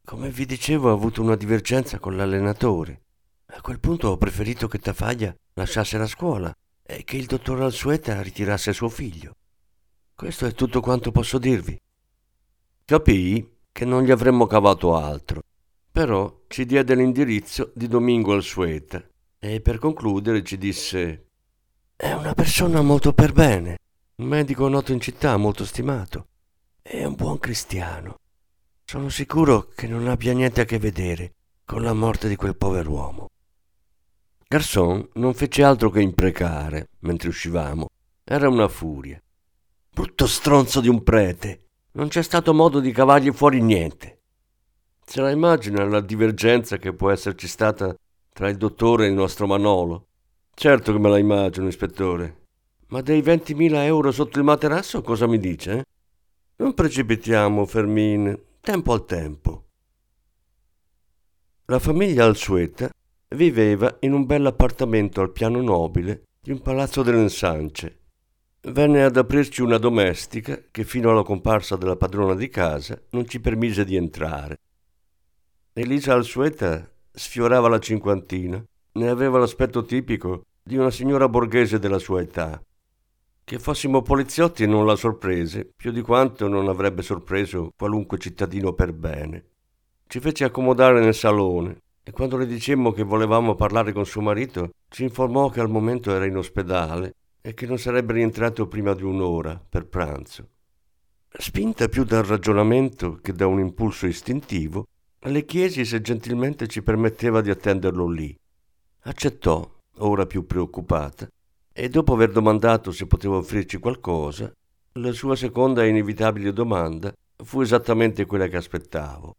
Come 0.04 0.28
vi 0.28 0.44
dicevo, 0.44 0.90
ha 0.90 0.92
avuto 0.92 1.22
una 1.22 1.36
divergenza 1.36 1.98
con 1.98 2.16
l'allenatore. 2.16 3.00
A 3.56 3.62
quel 3.62 3.80
punto 3.80 4.08
ho 4.08 4.18
preferito 4.18 4.68
che 4.68 4.78
Tafaglia 4.78 5.34
lasciasse 5.54 5.96
la 5.96 6.06
scuola 6.06 6.54
e 6.82 7.04
che 7.04 7.16
il 7.16 7.24
dottor 7.24 7.62
Alsueta 7.62 8.20
ritirasse 8.20 8.74
suo 8.74 8.90
figlio. 8.90 9.34
Questo 10.14 10.44
è 10.44 10.52
tutto 10.52 10.80
quanto 10.80 11.10
posso 11.10 11.38
dirvi. 11.38 11.80
Capii 12.84 13.56
che 13.72 13.84
non 13.86 14.02
gli 14.02 14.10
avremmo 14.10 14.46
cavato 14.46 14.94
altro. 14.94 15.42
Però 15.90 16.42
ci 16.48 16.66
diede 16.66 16.94
l'indirizzo 16.94 17.72
di 17.74 17.88
Domingo 17.88 18.34
Alsueta 18.34 19.02
e 19.38 19.62
per 19.62 19.78
concludere 19.78 20.44
ci 20.44 20.58
disse 20.58 21.28
È 21.96 22.12
una 22.12 22.34
persona 22.34 22.82
molto 22.82 23.14
per 23.14 23.32
bene, 23.32 23.78
un 24.16 24.26
medico 24.26 24.68
noto 24.68 24.92
in 24.92 25.00
città, 25.00 25.38
molto 25.38 25.64
stimato. 25.64 26.26
È 26.82 27.02
un 27.04 27.14
buon 27.14 27.38
cristiano. 27.38 28.18
Sono 28.84 29.08
sicuro 29.08 29.70
che 29.74 29.86
non 29.86 30.08
abbia 30.08 30.34
niente 30.34 30.60
a 30.60 30.64
che 30.66 30.78
vedere 30.78 31.32
con 31.64 31.82
la 31.82 31.94
morte 31.94 32.28
di 32.28 32.36
quel 32.36 32.54
pover'uomo. 32.54 33.30
Garçon 34.48 35.08
non 35.14 35.34
fece 35.34 35.64
altro 35.64 35.90
che 35.90 36.00
imprecare 36.00 36.90
mentre 37.00 37.30
uscivamo. 37.30 37.88
Era 38.22 38.48
una 38.48 38.68
furia. 38.68 39.20
Brutto 39.90 40.28
stronzo 40.28 40.80
di 40.80 40.88
un 40.88 41.02
prete, 41.02 41.64
non 41.92 42.06
c'è 42.06 42.22
stato 42.22 42.54
modo 42.54 42.78
di 42.78 42.92
cavargli 42.92 43.32
fuori 43.32 43.60
niente. 43.60 44.20
Se 45.04 45.20
la 45.20 45.30
immagina 45.30 45.84
la 45.84 46.00
divergenza 46.00 46.76
che 46.76 46.92
può 46.92 47.10
esserci 47.10 47.48
stata 47.48 47.92
tra 48.32 48.48
il 48.48 48.56
dottore 48.56 49.06
e 49.06 49.08
il 49.08 49.14
nostro 49.14 49.48
Manolo? 49.48 50.06
Certo 50.54 50.92
che 50.92 50.98
me 50.98 51.08
la 51.08 51.18
immagino, 51.18 51.66
ispettore. 51.66 52.44
Ma 52.88 53.00
dei 53.00 53.22
20.000 53.22 53.74
euro 53.82 54.12
sotto 54.12 54.38
il 54.38 54.44
materasso 54.44 55.02
cosa 55.02 55.26
mi 55.26 55.40
dice? 55.40 55.78
Eh? 55.78 55.84
Non 56.58 56.72
precipitiamo, 56.72 57.66
Fermin, 57.66 58.38
tempo 58.60 58.92
al 58.92 59.04
tempo. 59.06 59.64
La 61.64 61.80
famiglia 61.80 62.24
Alsueta 62.24 62.90
viveva 63.34 63.96
in 64.00 64.12
un 64.12 64.26
bel 64.26 64.46
appartamento 64.46 65.20
al 65.20 65.32
piano 65.32 65.60
nobile 65.60 66.22
di 66.40 66.52
un 66.52 66.60
palazzo 66.60 67.02
dell'Ensance, 67.02 68.04
Venne 68.68 69.04
ad 69.04 69.16
aprirci 69.16 69.62
una 69.62 69.78
domestica 69.78 70.60
che 70.72 70.82
fino 70.82 71.10
alla 71.10 71.22
comparsa 71.22 71.76
della 71.76 71.94
padrona 71.94 72.34
di 72.34 72.48
casa 72.48 73.00
non 73.10 73.28
ci 73.28 73.38
permise 73.38 73.84
di 73.84 73.94
entrare. 73.94 74.58
Elisa 75.72 76.14
Alsueta 76.14 76.90
sfiorava 77.12 77.68
la 77.68 77.78
cinquantina, 77.78 78.60
ne 78.94 79.08
aveva 79.08 79.38
l'aspetto 79.38 79.84
tipico 79.84 80.46
di 80.60 80.76
una 80.76 80.90
signora 80.90 81.28
borghese 81.28 81.78
della 81.78 82.00
sua 82.00 82.22
età. 82.22 82.60
Che 83.44 83.58
fossimo 83.60 84.02
poliziotti 84.02 84.66
non 84.66 84.84
la 84.84 84.96
sorprese, 84.96 85.70
più 85.76 85.92
di 85.92 86.00
quanto 86.00 86.48
non 86.48 86.66
avrebbe 86.66 87.02
sorpreso 87.02 87.70
qualunque 87.76 88.18
cittadino 88.18 88.72
per 88.72 88.92
bene. 88.92 89.44
Ci 90.08 90.18
fece 90.18 90.42
accomodare 90.42 90.98
nel 90.98 91.14
salone 91.14 91.82
e 92.08 92.12
quando 92.12 92.36
le 92.36 92.46
dicemmo 92.46 92.92
che 92.92 93.02
volevamo 93.02 93.56
parlare 93.56 93.92
con 93.92 94.06
suo 94.06 94.20
marito, 94.20 94.70
ci 94.88 95.02
informò 95.02 95.48
che 95.48 95.58
al 95.58 95.68
momento 95.68 96.14
era 96.14 96.24
in 96.24 96.36
ospedale 96.36 97.16
e 97.40 97.52
che 97.52 97.66
non 97.66 97.78
sarebbe 97.78 98.12
rientrato 98.12 98.68
prima 98.68 98.94
di 98.94 99.02
un'ora 99.02 99.60
per 99.68 99.88
pranzo. 99.88 100.50
Spinta 101.28 101.88
più 101.88 102.04
dal 102.04 102.22
ragionamento 102.22 103.18
che 103.20 103.32
da 103.32 103.48
un 103.48 103.58
impulso 103.58 104.06
istintivo, 104.06 104.86
le 105.18 105.44
chiesi 105.44 105.84
se 105.84 106.00
gentilmente 106.00 106.68
ci 106.68 106.80
permetteva 106.80 107.40
di 107.40 107.50
attenderlo 107.50 108.06
lì. 108.06 108.32
Accettò, 109.00 109.68
ora 109.98 110.26
più 110.26 110.46
preoccupata, 110.46 111.26
e 111.72 111.88
dopo 111.88 112.12
aver 112.12 112.30
domandato 112.30 112.92
se 112.92 113.08
poteva 113.08 113.34
offrirci 113.34 113.78
qualcosa, 113.78 114.52
la 114.92 115.10
sua 115.10 115.34
seconda 115.34 115.82
e 115.82 115.88
inevitabile 115.88 116.52
domanda 116.52 117.12
fu 117.42 117.62
esattamente 117.62 118.26
quella 118.26 118.46
che 118.46 118.58
aspettavo. 118.58 119.34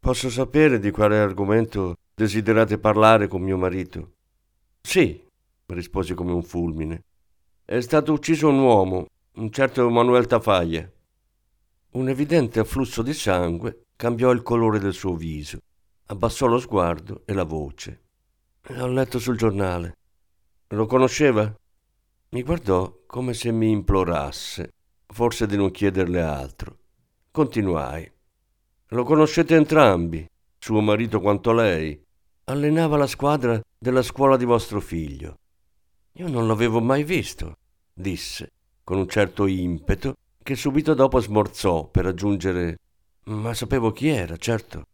Posso 0.00 0.30
sapere 0.30 0.78
di 0.78 0.90
quale 0.90 1.18
argomento 1.18 1.96
desiderate 2.14 2.78
parlare 2.78 3.26
con 3.26 3.42
mio 3.42 3.56
marito? 3.56 4.12
Sì, 4.80 5.22
risposi 5.66 6.14
come 6.14 6.32
un 6.32 6.42
fulmine. 6.42 7.02
È 7.64 7.80
stato 7.80 8.12
ucciso 8.12 8.48
un 8.48 8.60
uomo, 8.60 9.06
un 9.34 9.50
certo 9.50 9.90
Manuel 9.90 10.26
Tafaglia. 10.26 10.90
Un 11.90 12.08
evidente 12.08 12.60
afflusso 12.60 13.02
di 13.02 13.12
sangue 13.12 13.86
cambiò 13.96 14.30
il 14.30 14.42
colore 14.42 14.78
del 14.78 14.94
suo 14.94 15.14
viso, 15.14 15.58
abbassò 16.06 16.46
lo 16.46 16.58
sguardo 16.58 17.22
e 17.26 17.32
la 17.32 17.44
voce. 17.44 18.02
L'ho 18.68 18.86
letto 18.86 19.18
sul 19.18 19.36
giornale. 19.36 19.96
Lo 20.68 20.86
conosceva? 20.86 21.52
Mi 22.30 22.42
guardò 22.42 22.94
come 23.06 23.34
se 23.34 23.50
mi 23.50 23.70
implorasse, 23.70 24.72
forse 25.06 25.46
di 25.46 25.56
non 25.56 25.70
chiederle 25.70 26.20
altro. 26.20 26.78
Continuai. 27.30 28.10
Lo 28.92 29.04
conoscete 29.04 29.54
entrambi, 29.54 30.26
suo 30.58 30.80
marito 30.80 31.20
quanto 31.20 31.52
lei. 31.52 32.00
Allenava 32.44 32.96
la 32.96 33.06
squadra 33.06 33.60
della 33.78 34.00
scuola 34.00 34.38
di 34.38 34.46
vostro 34.46 34.80
figlio. 34.80 35.40
Io 36.12 36.26
non 36.26 36.46
l'avevo 36.46 36.80
mai 36.80 37.04
visto, 37.04 37.58
disse, 37.92 38.50
con 38.82 38.96
un 38.96 39.06
certo 39.06 39.46
impeto, 39.46 40.14
che 40.42 40.56
subito 40.56 40.94
dopo 40.94 41.20
smorzò 41.20 41.86
per 41.88 42.06
aggiungere 42.06 42.78
Ma 43.24 43.52
sapevo 43.52 43.92
chi 43.92 44.08
era, 44.08 44.38
certo. 44.38 44.86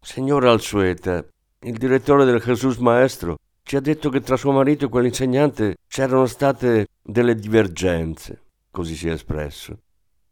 Signora 0.00 0.50
Alsueta, 0.50 1.24
il 1.60 1.78
direttore 1.78 2.24
del 2.24 2.40
Jesus 2.40 2.78
Maestro 2.78 3.38
ci 3.62 3.76
ha 3.76 3.80
detto 3.80 4.10
che 4.10 4.22
tra 4.22 4.36
suo 4.36 4.50
marito 4.50 4.86
e 4.86 4.88
quell'insegnante 4.88 5.76
c'erano 5.86 6.26
state 6.26 6.88
delle 7.00 7.36
divergenze, 7.36 8.42
così 8.72 8.96
si 8.96 9.06
è 9.06 9.12
espresso. 9.12 9.78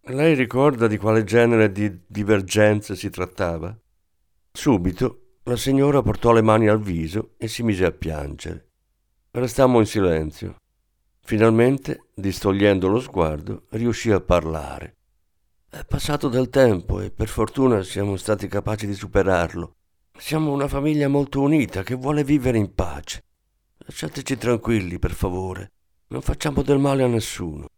Lei 0.06 0.34
ricorda 0.34 0.88
di 0.88 0.96
quale 0.96 1.22
genere 1.22 1.70
di 1.70 2.00
divergenze 2.04 2.96
si 2.96 3.08
trattava? 3.08 3.72
Subito 4.50 5.36
la 5.44 5.54
signora 5.56 6.02
portò 6.02 6.32
le 6.32 6.42
mani 6.42 6.66
al 6.66 6.80
viso 6.80 7.34
e 7.36 7.46
si 7.46 7.62
mise 7.62 7.84
a 7.84 7.92
piangere. 7.92 8.70
Restammo 9.30 9.78
in 9.78 9.86
silenzio. 9.86 10.56
Finalmente, 11.20 12.08
distogliendo 12.14 12.88
lo 12.88 12.98
sguardo, 12.98 13.66
riuscì 13.70 14.10
a 14.10 14.20
parlare. 14.20 14.96
È 15.70 15.84
passato 15.84 16.28
del 16.28 16.50
tempo 16.50 17.00
e 17.00 17.12
per 17.12 17.28
fortuna 17.28 17.84
siamo 17.84 18.16
stati 18.16 18.48
capaci 18.48 18.88
di 18.88 18.94
superarlo. 18.94 19.76
Siamo 20.18 20.50
una 20.50 20.66
famiglia 20.66 21.06
molto 21.06 21.40
unita 21.40 21.84
che 21.84 21.94
vuole 21.94 22.24
vivere 22.24 22.58
in 22.58 22.74
pace. 22.74 23.22
Lasciateci 23.78 24.36
tranquilli, 24.36 24.98
per 24.98 25.12
favore. 25.12 25.70
Non 26.08 26.22
facciamo 26.22 26.62
del 26.62 26.78
male 26.78 27.04
a 27.04 27.06
nessuno. 27.06 27.68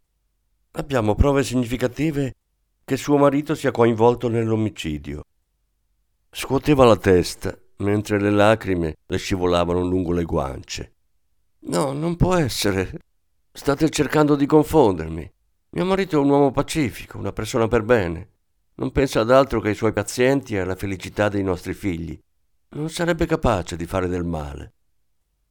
Abbiamo 0.77 1.15
prove 1.15 1.41
significative 1.41 2.35
che 2.83 2.97
suo 2.97 3.15
marito 3.17 3.55
sia 3.55 3.71
coinvolto 3.71 4.27
nell'omicidio. 4.27 5.23
Scuoteva 6.29 6.83
la 6.83 6.97
testa 6.97 7.57
mentre 7.77 8.19
le 8.19 8.29
lacrime 8.29 8.97
le 9.05 9.17
scivolavano 9.17 9.81
lungo 9.81 10.11
le 10.11 10.25
guance. 10.25 10.93
No, 11.67 11.93
non 11.93 12.17
può 12.17 12.35
essere. 12.35 12.91
State 13.53 13.89
cercando 13.89 14.35
di 14.35 14.45
confondermi. 14.45 15.31
Mio 15.69 15.85
marito 15.85 16.17
è 16.17 16.19
un 16.19 16.29
uomo 16.29 16.51
pacifico, 16.51 17.17
una 17.17 17.31
persona 17.31 17.69
per 17.69 17.83
bene. 17.83 18.29
Non 18.75 18.91
pensa 18.91 19.21
ad 19.21 19.31
altro 19.31 19.61
che 19.61 19.69
ai 19.69 19.75
suoi 19.75 19.93
pazienti 19.93 20.55
e 20.55 20.59
alla 20.59 20.75
felicità 20.75 21.29
dei 21.29 21.43
nostri 21.43 21.73
figli. 21.73 22.19
Non 22.71 22.89
sarebbe 22.89 23.25
capace 23.25 23.77
di 23.77 23.85
fare 23.85 24.09
del 24.09 24.25
male. 24.25 24.73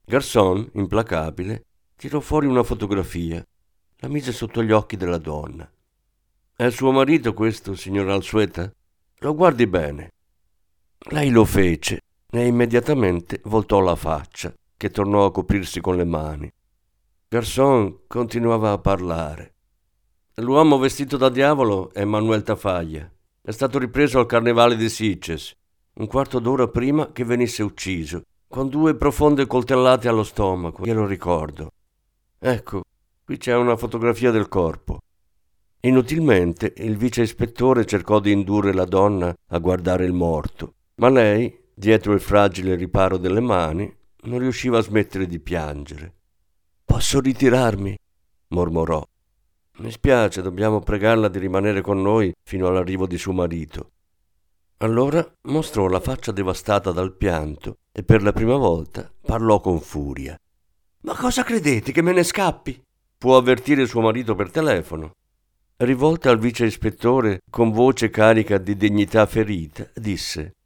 Garçon, 0.04 0.68
implacabile, 0.74 1.64
tirò 1.96 2.20
fuori 2.20 2.46
una 2.46 2.62
fotografia, 2.62 3.42
la 4.04 4.10
mise 4.10 4.32
sotto 4.32 4.62
gli 4.62 4.70
occhi 4.70 4.98
della 4.98 5.16
donna. 5.16 5.68
È 6.54 6.68
suo 6.68 6.92
marito 6.92 7.32
questo, 7.32 7.74
signor 7.74 8.10
Alsueta? 8.10 8.70
Lo 9.20 9.34
guardi 9.34 9.66
bene. 9.66 10.10
Lei 11.10 11.30
lo 11.30 11.46
fece 11.46 12.00
e 12.30 12.46
immediatamente 12.46 13.40
voltò 13.44 13.80
la 13.80 13.96
faccia, 13.96 14.52
che 14.76 14.90
tornò 14.90 15.24
a 15.24 15.32
coprirsi 15.32 15.80
con 15.80 15.96
le 15.96 16.04
mani. 16.04 16.52
Garçon 17.28 18.00
continuava 18.06 18.72
a 18.72 18.78
parlare. 18.78 19.54
L'uomo 20.34 20.76
vestito 20.76 21.16
da 21.16 21.30
diavolo 21.30 21.90
è 21.94 22.04
Manuel 22.04 22.42
Tafaglia. 22.42 23.10
È 23.40 23.50
stato 23.52 23.78
ripreso 23.78 24.18
al 24.18 24.26
carnevale 24.26 24.76
di 24.76 24.90
Sitges 24.90 25.54
un 25.94 26.06
quarto 26.08 26.40
d'ora 26.40 26.68
prima 26.68 27.10
che 27.12 27.24
venisse 27.24 27.62
ucciso, 27.62 28.24
con 28.48 28.68
due 28.68 28.96
profonde 28.96 29.46
coltellate 29.46 30.08
allo 30.08 30.24
stomaco, 30.24 30.84
glielo 30.84 31.06
ricordo. 31.06 31.70
Ecco, 32.38 32.82
qui 33.24 33.38
c'è 33.38 33.54
una 33.54 33.76
fotografia 33.76 34.30
del 34.30 34.48
corpo. 34.48 34.98
Inutilmente 35.80 36.74
il 36.78 36.96
vice 36.96 37.22
ispettore 37.22 37.86
cercò 37.86 38.20
di 38.20 38.32
indurre 38.32 38.72
la 38.72 38.84
donna 38.84 39.34
a 39.48 39.58
guardare 39.58 40.04
il 40.04 40.12
morto, 40.12 40.74
ma 40.96 41.08
lei, 41.08 41.62
dietro 41.74 42.12
il 42.12 42.20
fragile 42.20 42.74
riparo 42.74 43.16
delle 43.16 43.40
mani, 43.40 43.92
non 44.24 44.38
riusciva 44.38 44.78
a 44.78 44.82
smettere 44.82 45.26
di 45.26 45.40
piangere. 45.40 46.14
Posso 46.84 47.20
ritirarmi? 47.20 47.96
mormorò. 48.48 49.02
Mi 49.78 49.90
spiace, 49.90 50.42
dobbiamo 50.42 50.80
pregarla 50.80 51.28
di 51.28 51.38
rimanere 51.38 51.80
con 51.80 52.00
noi 52.00 52.32
fino 52.42 52.68
all'arrivo 52.68 53.06
di 53.06 53.18
suo 53.18 53.32
marito. 53.32 53.90
Allora 54.78 55.26
mostrò 55.48 55.88
la 55.88 56.00
faccia 56.00 56.30
devastata 56.30 56.92
dal 56.92 57.16
pianto 57.16 57.78
e 57.90 58.02
per 58.04 58.22
la 58.22 58.32
prima 58.32 58.56
volta 58.56 59.10
parlò 59.20 59.60
con 59.60 59.80
furia. 59.80 60.38
Ma 61.00 61.16
cosa 61.16 61.42
credete 61.42 61.90
che 61.90 62.02
me 62.02 62.12
ne 62.12 62.22
scappi? 62.22 62.83
Può 63.24 63.38
avvertire 63.38 63.86
suo 63.86 64.02
marito 64.02 64.34
per 64.34 64.50
telefono. 64.50 65.12
Rivolta 65.78 66.28
al 66.28 66.38
vice 66.38 66.66
ispettore 66.66 67.40
con 67.48 67.70
voce 67.70 68.10
carica 68.10 68.58
di 68.58 68.76
dignità 68.76 69.24
ferita, 69.24 69.88
disse 69.94 70.56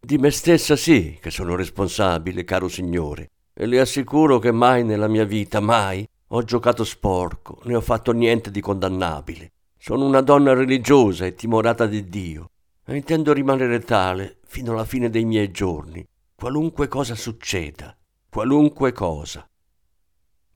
Di 0.00 0.16
me 0.16 0.30
stessa 0.30 0.76
sì 0.76 1.18
che 1.20 1.30
sono 1.30 1.54
responsabile, 1.56 2.44
caro 2.44 2.68
signore, 2.68 3.32
e 3.52 3.66
le 3.66 3.80
assicuro 3.80 4.38
che 4.38 4.50
mai 4.50 4.82
nella 4.82 5.08
mia 5.08 5.26
vita, 5.26 5.60
mai, 5.60 6.08
ho 6.28 6.42
giocato 6.42 6.84
sporco, 6.84 7.60
né 7.64 7.74
ho 7.74 7.82
fatto 7.82 8.12
niente 8.12 8.50
di 8.50 8.62
condannabile. 8.62 9.52
Sono 9.76 10.06
una 10.06 10.22
donna 10.22 10.54
religiosa 10.54 11.26
e 11.26 11.34
timorata 11.34 11.84
di 11.84 12.08
Dio 12.08 12.48
e 12.86 12.96
intendo 12.96 13.34
rimanere 13.34 13.80
tale 13.80 14.38
fino 14.46 14.72
alla 14.72 14.86
fine 14.86 15.10
dei 15.10 15.26
miei 15.26 15.50
giorni, 15.50 16.02
qualunque 16.34 16.88
cosa 16.88 17.14
succeda, 17.14 17.94
qualunque 18.30 18.92
cosa. 18.92 19.46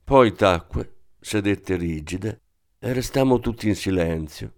Poi 0.03 0.33
tacque, 0.33 0.95
sedette 1.21 1.75
rigida 1.75 2.35
e 2.79 2.93
restammo 2.93 3.39
tutti 3.39 3.67
in 3.67 3.75
silenzio. 3.75 4.53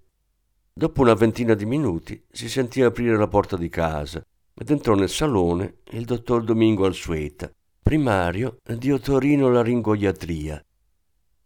Dopo 0.73 1.01
una 1.01 1.13
ventina 1.13 1.53
di 1.53 1.65
minuti 1.65 2.23
si 2.31 2.47
sentì 2.49 2.81
aprire 2.81 3.17
la 3.17 3.27
porta 3.27 3.57
di 3.57 3.69
casa 3.69 4.25
ed 4.55 4.69
entrò 4.71 4.95
nel 4.95 5.09
salone 5.09 5.79
il 5.91 6.05
dottor 6.05 6.43
Domingo 6.43 6.85
Alsueta, 6.85 7.51
primario 7.81 8.57
di 8.63 8.91
otorino 8.91 9.49
laringoiatria. 9.49 10.63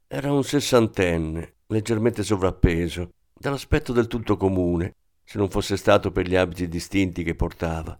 Era 0.08 0.32
un 0.32 0.43
sessantenne, 0.43 1.56
leggermente 1.67 2.23
sovrappeso, 2.23 3.10
dall'aspetto 3.34 3.91
del 3.91 4.08
tutto 4.08 4.38
comune, 4.38 4.93
se 5.23 5.38
non 5.39 5.49
fosse 5.49 5.75
stato 5.77 6.12
per 6.12 6.27
gli 6.27 6.36
abiti 6.36 6.67
distinti 6.67 7.23
che 7.23 7.36
portava. 7.36 7.99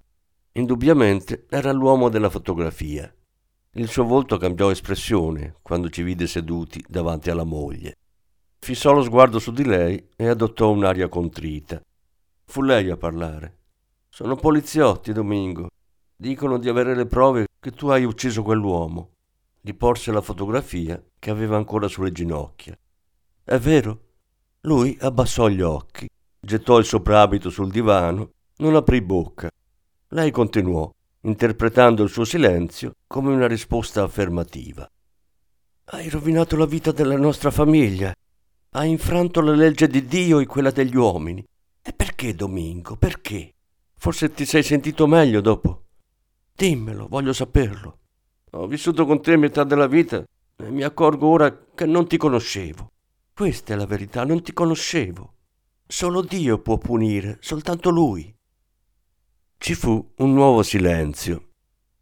Indubbiamente 0.54 1.46
era 1.50 1.72
l'uomo 1.72 2.10
della 2.10 2.30
fotografia. 2.30 3.14
Il 3.78 3.88
suo 3.88 4.04
volto 4.04 4.38
cambiò 4.38 4.72
espressione 4.72 5.56
quando 5.62 5.90
ci 5.90 6.02
vide 6.02 6.26
seduti 6.26 6.84
davanti 6.88 7.30
alla 7.30 7.44
moglie. 7.44 7.96
Fissò 8.60 8.92
lo 8.92 9.04
sguardo 9.04 9.40
su 9.40 9.52
di 9.52 9.64
lei 9.64 10.10
e 10.16 10.28
adottò 10.28 10.72
un'aria 10.72 11.08
contrita. 11.08 11.80
Fu 12.46 12.64
lei 12.64 12.90
a 12.90 12.98
parlare. 12.98 13.58
Sono 14.10 14.36
poliziotti, 14.36 15.14
Domingo. 15.14 15.70
Dicono 16.16 16.58
di 16.58 16.70
avere 16.70 16.96
le 16.96 17.06
prove 17.06 17.46
che 17.60 17.72
tu 17.72 17.90
hai 17.90 18.04
ucciso 18.04 18.42
quell'uomo. 18.42 19.12
Gli 19.62 19.76
porse 19.76 20.12
la 20.12 20.22
fotografia 20.22 21.02
che 21.20 21.30
aveva 21.30 21.58
ancora 21.58 21.88
sulle 21.88 22.12
ginocchia. 22.12 22.76
È 23.44 23.58
vero? 23.58 24.02
Lui 24.62 24.98
abbassò 25.00 25.48
gli 25.48 25.62
occhi 25.62 26.08
gettò 26.48 26.78
il 26.78 26.86
soprabito 26.86 27.50
sul 27.50 27.70
divano, 27.70 28.32
non 28.58 28.76
aprì 28.76 29.02
bocca. 29.02 29.50
Lei 30.10 30.32
continuò, 30.32 30.90
interpretando 31.22 32.04
il 32.04 32.10
suo 32.10 32.24
silenzio 32.24 32.94
come 33.08 33.34
una 33.34 33.48
risposta 33.48 34.04
affermativa. 34.04 34.90
Hai 35.86 36.10
rovinato 36.10 36.56
la 36.58 36.66
vita 36.66 36.92
della 36.92 37.18
nostra 37.18 37.52
famiglia. 37.52 38.14
Hai 38.72 38.90
infranto 38.90 39.42
la 39.42 39.54
legge 39.54 39.88
di 39.88 40.06
Dio 40.06 40.40
e 40.40 40.46
quella 40.46 40.72
degli 40.72 40.96
uomini. 40.96 41.46
E 41.82 41.94
perché, 41.94 42.36
Domingo? 42.36 42.98
Perché? 42.98 43.54
Forse 43.96 44.32
ti 44.32 44.46
sei 44.46 44.64
sentito 44.64 45.08
meglio 45.08 45.42
dopo? 45.42 45.86
Dimmelo, 46.54 47.08
voglio 47.08 47.34
saperlo. 47.34 48.00
Ho 48.52 48.68
vissuto 48.68 49.06
con 49.06 49.22
te 49.22 49.38
metà 49.38 49.64
della 49.64 49.88
vita 49.88 50.24
e 50.58 50.70
mi 50.70 50.84
accorgo 50.84 51.28
ora 51.28 51.66
che 51.74 51.86
non 51.86 52.08
ti 52.08 52.18
conoscevo. 52.18 52.92
Questa 53.34 53.74
è 53.74 53.78
la 53.78 53.86
verità, 53.86 54.26
non 54.26 54.42
ti 54.42 54.52
conoscevo. 54.52 55.34
Solo 55.88 56.22
Dio 56.22 56.60
può 56.60 56.78
punire, 56.78 57.38
soltanto 57.40 57.90
Lui. 57.90 58.36
Ci 59.60 59.74
fu 59.74 60.14
un 60.18 60.34
nuovo 60.34 60.64
silenzio. 60.64 61.50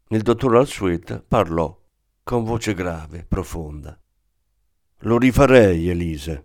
Il 0.08 0.22
dottor 0.22 0.56
Alsueta 0.56 1.22
parlò 1.26 1.76
con 2.22 2.44
voce 2.44 2.74
grave, 2.74 3.24
profonda. 3.26 3.98
Lo 5.00 5.18
rifarei, 5.18 5.88
Elisa. 5.88 6.40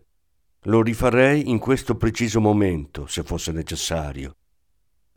Lo 0.66 0.82
rifarei 0.82 1.50
in 1.50 1.60
questo 1.60 1.96
preciso 1.96 2.40
momento, 2.40 3.06
se 3.08 3.24
fosse 3.24 3.52
necessario. 3.52 4.36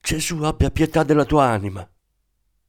Gesù 0.01 0.43
abbia 0.43 0.71
pietà 0.71 1.05
della 1.05 1.25
tua 1.25 1.45
anima. 1.45 1.89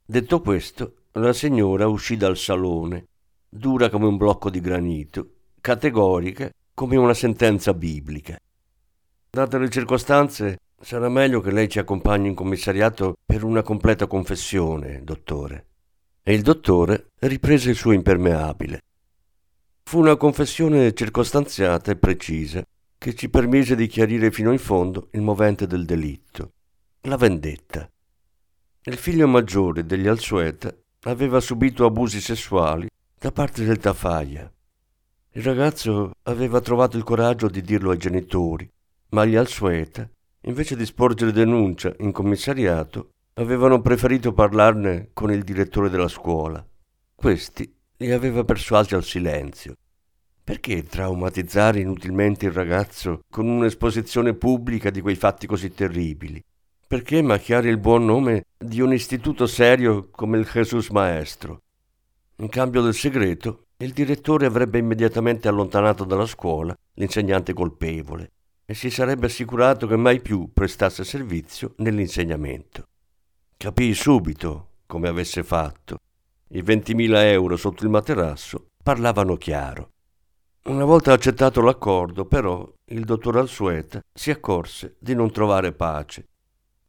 Detto 0.05 0.41
questo, 0.41 1.05
la 1.13 1.33
signora 1.33 1.87
uscì 1.87 2.15
dal 2.17 2.37
salone, 2.37 3.07
dura 3.49 3.89
come 3.89 4.05
un 4.05 4.17
blocco 4.17 4.49
di 4.49 4.61
granito, 4.61 5.31
categorica 5.59 6.49
come 6.73 6.95
una 6.95 7.13
sentenza 7.13 7.73
biblica. 7.73 8.37
Date 9.29 9.57
le 9.57 9.69
circostanze, 9.69 10.59
sarà 10.81 11.09
meglio 11.09 11.41
che 11.41 11.51
lei 11.51 11.69
ci 11.69 11.79
accompagni 11.79 12.27
in 12.27 12.35
commissariato 12.35 13.15
per 13.25 13.43
una 13.43 13.61
completa 13.61 14.07
confessione, 14.07 15.03
dottore. 15.03 15.67
E 16.23 16.33
il 16.33 16.41
dottore 16.41 17.11
riprese 17.19 17.69
il 17.69 17.75
suo 17.75 17.91
impermeabile. 17.91 18.81
Fu 19.83 19.99
una 19.99 20.15
confessione 20.15 20.93
circostanziata 20.93 21.91
e 21.91 21.95
precisa 21.95 22.63
che 22.97 23.13
ci 23.13 23.29
permise 23.29 23.75
di 23.75 23.87
chiarire 23.87 24.31
fino 24.31 24.51
in 24.51 24.57
fondo 24.57 25.09
il 25.11 25.21
movente 25.21 25.67
del 25.67 25.85
delitto, 25.85 26.53
la 27.01 27.17
vendetta. 27.17 27.87
Il 28.83 28.97
figlio 28.97 29.27
maggiore 29.27 29.85
degli 29.85 30.07
Alsueta 30.07 30.75
aveva 31.03 31.39
subito 31.39 31.85
abusi 31.85 32.19
sessuali 32.19 32.89
da 33.17 33.31
parte 33.31 33.63
del 33.63 33.77
Tafaglia. 33.77 34.51
Il 35.31 35.43
ragazzo 35.43 36.13
aveva 36.23 36.61
trovato 36.61 36.97
il 36.97 37.03
coraggio 37.03 37.47
di 37.47 37.61
dirlo 37.61 37.91
ai 37.91 37.97
genitori, 37.97 38.69
ma 39.09 39.25
gli 39.25 39.35
Alsueta, 39.35 40.09
invece 40.47 40.75
di 40.75 40.85
sporgere 40.85 41.31
denuncia 41.31 41.93
in 41.99 42.11
commissariato, 42.11 43.09
avevano 43.35 43.81
preferito 43.81 44.33
parlarne 44.33 45.09
con 45.13 45.31
il 45.31 45.43
direttore 45.43 45.89
della 45.89 46.07
scuola. 46.07 46.65
Questi 47.13 47.73
li 47.97 48.11
aveva 48.11 48.43
persuasi 48.43 48.95
al 48.95 49.03
silenzio. 49.03 49.75
Perché 50.43 50.83
traumatizzare 50.83 51.79
inutilmente 51.79 52.45
il 52.45 52.51
ragazzo 52.51 53.21
con 53.29 53.47
un'esposizione 53.47 54.35
pubblica 54.35 54.91
di 54.91 55.01
quei 55.01 55.15
fatti 55.15 55.47
così 55.47 55.73
terribili? 55.73 56.41
Perché 56.87 57.21
macchiare 57.23 57.69
il 57.69 57.79
buon 57.79 58.05
nome 58.05 58.45
di 58.55 58.79
un 58.79 58.93
istituto 58.93 59.47
serio 59.47 60.09
come 60.11 60.37
il 60.37 60.45
Jesus 60.45 60.89
Maestro? 60.89 61.61
In 62.37 62.49
cambio 62.49 62.83
del 62.83 62.93
segreto, 62.93 63.63
il 63.77 63.91
direttore 63.91 64.45
avrebbe 64.45 64.77
immediatamente 64.77 65.47
allontanato 65.47 66.03
dalla 66.03 66.27
scuola 66.27 66.75
l'insegnante 66.93 67.53
colpevole 67.53 68.33
e 68.65 68.73
si 68.73 68.89
sarebbe 68.89 69.27
assicurato 69.27 69.85
che 69.87 69.95
mai 69.95 70.21
più 70.21 70.51
prestasse 70.51 71.03
servizio 71.03 71.73
nell'insegnamento. 71.77 72.87
Capii 73.57 73.93
subito 73.93 74.69
come 74.85 75.07
avesse 75.07 75.43
fatto. 75.43 75.99
I 76.49 76.61
20.000 76.61 77.15
euro 77.25 77.57
sotto 77.57 77.83
il 77.83 77.89
materasso 77.89 78.67
parlavano 78.83 79.35
chiaro. 79.35 79.91
Una 80.65 80.83
volta 80.83 81.13
accettato 81.13 81.61
l'accordo, 81.61 82.25
però, 82.25 82.67
il 82.85 83.05
dottor 83.05 83.37
Alsueta 83.37 84.01
si 84.11 84.31
accorse 84.31 84.95
di 84.99 85.13
non 85.13 85.31
trovare 85.31 85.73
pace. 85.73 86.27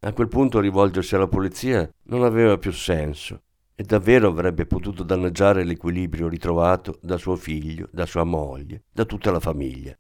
A 0.01 0.13
quel 0.13 0.29
punto 0.29 0.61
rivolgersi 0.61 1.15
alla 1.15 1.29
polizia 1.29 1.89
non 2.05 2.23
aveva 2.23 2.59
più 2.59 2.73
senso 2.73 3.43
e 3.75 3.83
davvero 3.83 4.29
avrebbe 4.29 4.65
potuto 4.65 5.03
danneggiare 5.03 5.63
l'equilibrio 5.63 6.29
ritrovato 6.29 6.99
da 7.03 7.19
suo 7.19 7.37
figlio, 7.37 7.89
da 7.93 8.07
sua 8.07 8.25
moglie, 8.25 8.85
da 8.91 9.05
tutta 9.05 9.31
la 9.31 9.41
famiglia. 9.41 9.95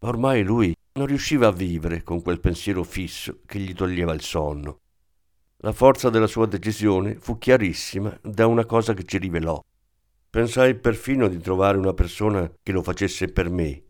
Ormai 0.00 0.42
lui 0.42 0.74
non 0.96 1.06
riusciva 1.06 1.48
a 1.48 1.52
vivere 1.52 2.02
con 2.02 2.22
quel 2.22 2.40
pensiero 2.40 2.82
fisso 2.82 3.40
che 3.46 3.58
gli 3.58 3.74
toglieva 3.74 4.14
il 4.14 4.22
sonno. 4.22 4.80
La 5.58 5.72
forza 5.72 6.10
della 6.10 6.26
sua 6.26 6.46
decisione 6.46 7.16
fu 7.18 7.38
chiarissima 7.38 8.18
da 8.22 8.46
una 8.46 8.64
cosa 8.64 8.94
che 8.94 9.04
ci 9.04 9.18
rivelò. 9.18 9.62
Pensai 10.28 10.74
perfino 10.74 11.28
di 11.28 11.38
trovare 11.38 11.78
una 11.78 11.92
persona 11.92 12.50
che 12.62 12.72
lo 12.72 12.82
facesse 12.82 13.28
per 13.28 13.50
me. 13.50 13.82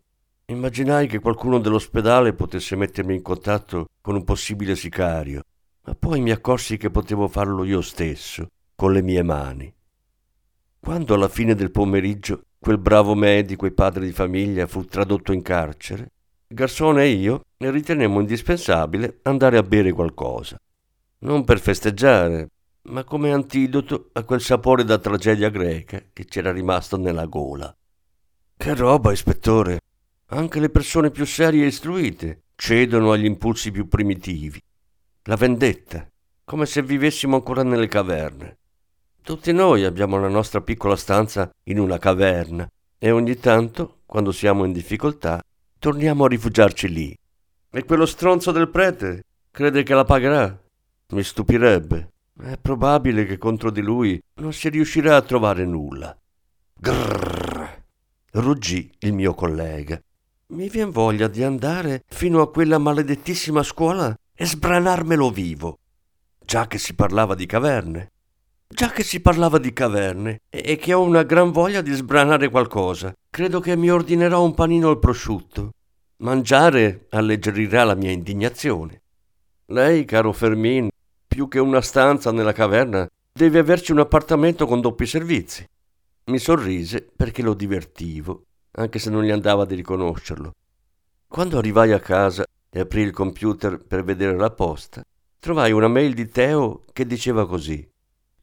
Immaginai 0.45 1.07
che 1.07 1.19
qualcuno 1.19 1.59
dell'ospedale 1.59 2.33
potesse 2.33 2.75
mettermi 2.75 3.15
in 3.15 3.21
contatto 3.21 3.87
con 4.01 4.15
un 4.15 4.23
possibile 4.23 4.75
sicario, 4.75 5.43
ma 5.83 5.95
poi 5.95 6.21
mi 6.21 6.31
accorsi 6.31 6.77
che 6.77 6.89
potevo 6.89 7.27
farlo 7.27 7.63
io 7.63 7.81
stesso, 7.81 8.47
con 8.75 8.93
le 8.93 9.01
mie 9.01 9.23
mani. 9.23 9.73
Quando 10.79 11.13
alla 11.13 11.27
fine 11.27 11.53
del 11.53 11.71
pomeriggio 11.71 12.43
quel 12.59 12.77
bravo 12.77 13.13
medico 13.13 13.65
e 13.65 13.71
padre 13.71 14.05
di 14.05 14.11
famiglia 14.13 14.67
fu 14.67 14.85
tradotto 14.85 15.33
in 15.33 15.41
carcere, 15.41 16.11
Garsone 16.47 17.03
e 17.03 17.09
io 17.09 17.41
ritenemmo 17.57 18.19
indispensabile 18.19 19.19
andare 19.23 19.57
a 19.57 19.63
bere 19.63 19.91
qualcosa 19.91 20.57
non 21.19 21.43
per 21.43 21.59
festeggiare, 21.59 22.49
ma 22.83 23.03
come 23.03 23.31
antidoto 23.31 24.09
a 24.13 24.23
quel 24.23 24.41
sapore 24.41 24.83
da 24.83 24.99
tragedia 24.99 25.49
greca 25.49 26.03
che 26.13 26.25
c'era 26.25 26.51
rimasto 26.51 26.97
nella 26.97 27.25
gola. 27.25 27.75
Che 28.55 28.75
roba, 28.75 29.11
ispettore! 29.11 29.79
Anche 30.27 30.59
le 30.59 30.69
persone 30.69 31.09
più 31.09 31.25
serie 31.25 31.63
e 31.63 31.67
istruite 31.67 32.43
cedono 32.55 33.11
agli 33.11 33.25
impulsi 33.25 33.71
più 33.71 33.87
primitivi. 33.87 34.61
La 35.23 35.35
vendetta, 35.35 36.07
come 36.43 36.65
se 36.65 36.81
vivessimo 36.81 37.35
ancora 37.35 37.63
nelle 37.63 37.87
caverne. 37.87 38.57
Tutti 39.21 39.51
noi 39.51 39.83
abbiamo 39.83 40.19
la 40.19 40.27
nostra 40.27 40.61
piccola 40.61 40.95
stanza 40.95 41.49
in 41.63 41.79
una 41.79 41.97
caverna 41.97 42.69
e 42.97 43.11
ogni 43.11 43.37
tanto, 43.37 44.01
quando 44.05 44.31
siamo 44.31 44.63
in 44.65 44.71
difficoltà, 44.71 45.41
torniamo 45.79 46.25
a 46.25 46.27
rifugiarci 46.27 46.87
lì. 46.89 47.17
E 47.69 47.83
quello 47.83 48.05
stronzo 48.05 48.51
del 48.51 48.69
prete 48.69 49.23
crede 49.51 49.83
che 49.83 49.93
la 49.93 50.05
pagherà 50.05 50.61
mi 51.09 51.23
stupirebbe. 51.23 52.11
È 52.39 52.57
probabile 52.57 53.25
che 53.25 53.37
contro 53.37 53.71
di 53.71 53.81
lui 53.81 54.21
non 54.35 54.53
si 54.53 54.69
riuscirà 54.69 55.15
a 55.15 55.21
trovare 55.21 55.65
nulla. 55.65 56.15
Grrr. 56.73 57.83
Ruggì 58.33 58.91
il 58.99 59.13
mio 59.13 59.33
collega. 59.33 59.99
Mi 60.49 60.69
vien 60.69 60.91
voglia 60.91 61.27
di 61.27 61.43
andare 61.43 62.03
fino 62.07 62.41
a 62.41 62.51
quella 62.51 62.77
maledettissima 62.77 63.63
scuola 63.63 64.15
e 64.33 64.45
sbranarmelo 64.45 65.31
vivo. 65.31 65.79
Già 66.39 66.67
che 66.67 66.77
si 66.77 66.93
parlava 66.93 67.35
di 67.35 67.45
caverne. 67.45 68.11
Già 68.69 68.91
che 68.91 69.03
si 69.03 69.21
parlava 69.21 69.59
di 69.59 69.71
caverne 69.71 70.41
e 70.49 70.75
che 70.75 70.93
ho 70.93 71.01
una 71.01 71.23
gran 71.23 71.51
voglia 71.51 71.81
di 71.81 71.93
sbranare 71.93 72.49
qualcosa, 72.49 73.13
credo 73.29 73.61
che 73.61 73.77
mi 73.77 73.89
ordinerò 73.89 74.43
un 74.43 74.53
panino 74.53 74.89
al 74.89 74.99
prosciutto. 74.99 75.71
Mangiare 76.17 77.07
alleggerirà 77.11 77.85
la 77.85 77.95
mia 77.95 78.11
indignazione. 78.11 79.03
Lei, 79.67 80.03
caro 80.03 80.33
Fermin, 80.33 80.89
più 81.25 81.47
che 81.47 81.59
una 81.59 81.79
stanza 81.79 82.31
nella 82.31 82.51
caverna, 82.51 83.07
deve 83.31 83.59
averci 83.59 83.93
un 83.93 83.99
appartamento 83.99 84.67
con 84.67 84.81
doppi 84.81 85.05
servizi. 85.05 85.65
Mi 86.25 86.37
sorrise 86.37 87.07
perché 87.15 87.41
lo 87.41 87.53
divertivo, 87.53 88.43
anche 88.71 88.99
se 88.99 89.09
non 89.09 89.23
gli 89.23 89.31
andava 89.31 89.63
di 89.63 89.75
riconoscerlo. 89.75 90.51
Quando 91.25 91.57
arrivai 91.57 91.93
a 91.93 91.99
casa 91.99 92.45
e 92.69 92.79
aprì 92.81 93.01
il 93.01 93.11
computer 93.11 93.77
per 93.77 94.03
vedere 94.03 94.35
la 94.35 94.51
posta, 94.51 95.01
trovai 95.39 95.71
una 95.71 95.87
mail 95.87 96.13
di 96.13 96.27
Teo 96.27 96.83
che 96.91 97.05
diceva 97.05 97.47
così: 97.47 97.87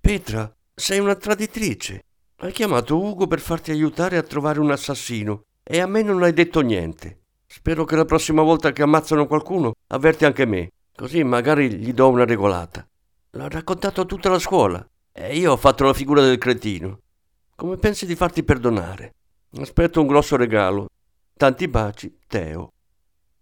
Petra, 0.05 0.55
sei 0.75 0.99
una 0.99 1.15
traditrice. 1.15 2.05
Hai 2.37 2.53
chiamato 2.53 3.03
Ugo 3.03 3.27
per 3.27 3.41
farti 3.41 3.71
aiutare 3.71 4.19
a 4.19 4.23
trovare 4.23 4.61
un 4.61 4.71
assassino 4.71 5.45
e 5.63 5.81
a 5.81 5.87
me 5.87 6.03
non 6.03 6.23
hai 6.23 6.35
detto 6.35 6.61
niente. 6.61 7.23
Spero 7.47 7.87
che 7.87 7.97
la 7.97 8.05
prossima 8.05 8.43
volta 8.43 8.71
che 8.73 8.83
ammazzano 8.83 9.27
qualcuno 9.27 9.73
avverti 9.87 10.27
anche 10.27 10.45
me. 10.45 10.73
Così 10.95 11.25
magari 11.25 11.77
gli 11.77 11.95
do 11.95 12.11
una 12.11 12.27
regolata. 12.27 12.87
L'ha 13.31 13.49
raccontato 13.49 14.03
a 14.03 14.05
tutta 14.05 14.29
la 14.29 14.39
scuola 14.39 14.87
e 15.11 15.39
io 15.39 15.53
ho 15.53 15.57
fatto 15.57 15.85
la 15.85 15.95
figura 15.95 16.21
del 16.21 16.37
cretino. 16.37 16.99
Come 17.57 17.79
pensi 17.79 18.05
di 18.05 18.15
farti 18.15 18.43
perdonare? 18.43 19.15
Aspetto 19.57 20.03
un 20.03 20.07
grosso 20.07 20.37
regalo. 20.37 20.87
Tanti 21.35 21.67
baci, 21.67 22.15
Teo. 22.27 22.73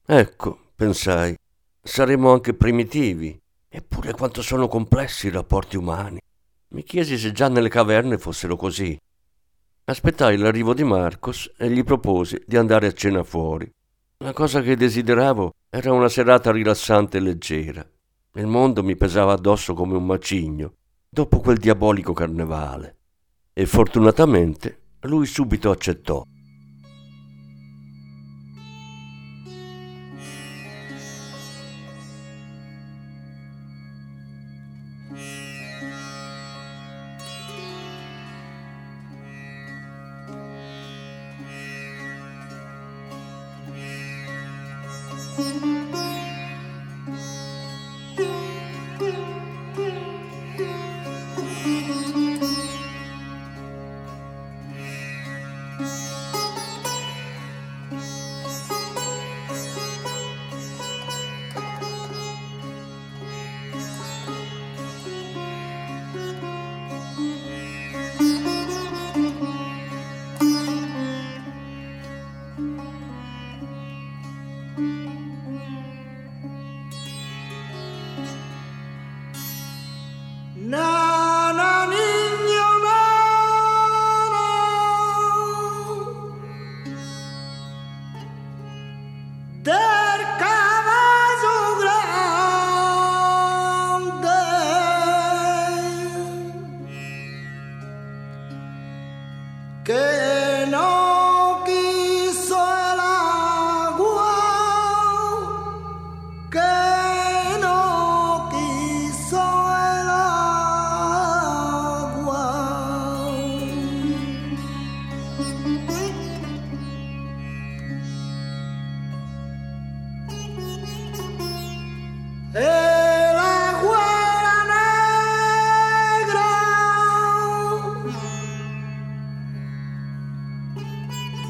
Ecco, 0.06 0.60
pensai, 0.76 1.36
saremo 1.82 2.32
anche 2.32 2.54
primitivi. 2.54 3.36
Eppure 3.68 4.12
quanto 4.12 4.42
sono 4.42 4.68
complessi 4.68 5.26
i 5.26 5.30
rapporti 5.30 5.76
umani. 5.76 6.20
Mi 6.72 6.84
chiesi 6.84 7.18
se 7.18 7.32
già 7.32 7.48
nelle 7.48 7.68
caverne 7.68 8.16
fossero 8.16 8.56
così. 8.56 8.98
Aspettai 9.84 10.38
l'arrivo 10.38 10.72
di 10.72 10.84
Marcos 10.84 11.52
e 11.58 11.68
gli 11.68 11.84
proposi 11.84 12.42
di 12.46 12.56
andare 12.56 12.86
a 12.86 12.92
cena 12.92 13.22
fuori. 13.22 13.70
La 14.18 14.32
cosa 14.32 14.62
che 14.62 14.74
desideravo 14.74 15.52
era 15.68 15.92
una 15.92 16.08
serata 16.08 16.50
rilassante 16.50 17.18
e 17.18 17.20
leggera. 17.20 17.86
Il 18.36 18.46
mondo 18.46 18.82
mi 18.82 18.96
pesava 18.96 19.34
addosso 19.34 19.74
come 19.74 19.96
un 19.96 20.06
macigno 20.06 20.72
dopo 21.10 21.40
quel 21.40 21.58
diabolico 21.58 22.14
carnevale. 22.14 22.96
E 23.52 23.66
fortunatamente 23.66 24.94
lui 25.00 25.26
subito 25.26 25.70
accettò. 25.70 26.24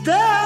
Да! 0.04 0.41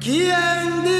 Kendi 0.00 0.99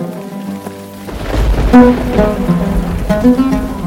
thank 3.21 3.75
you 3.75 3.80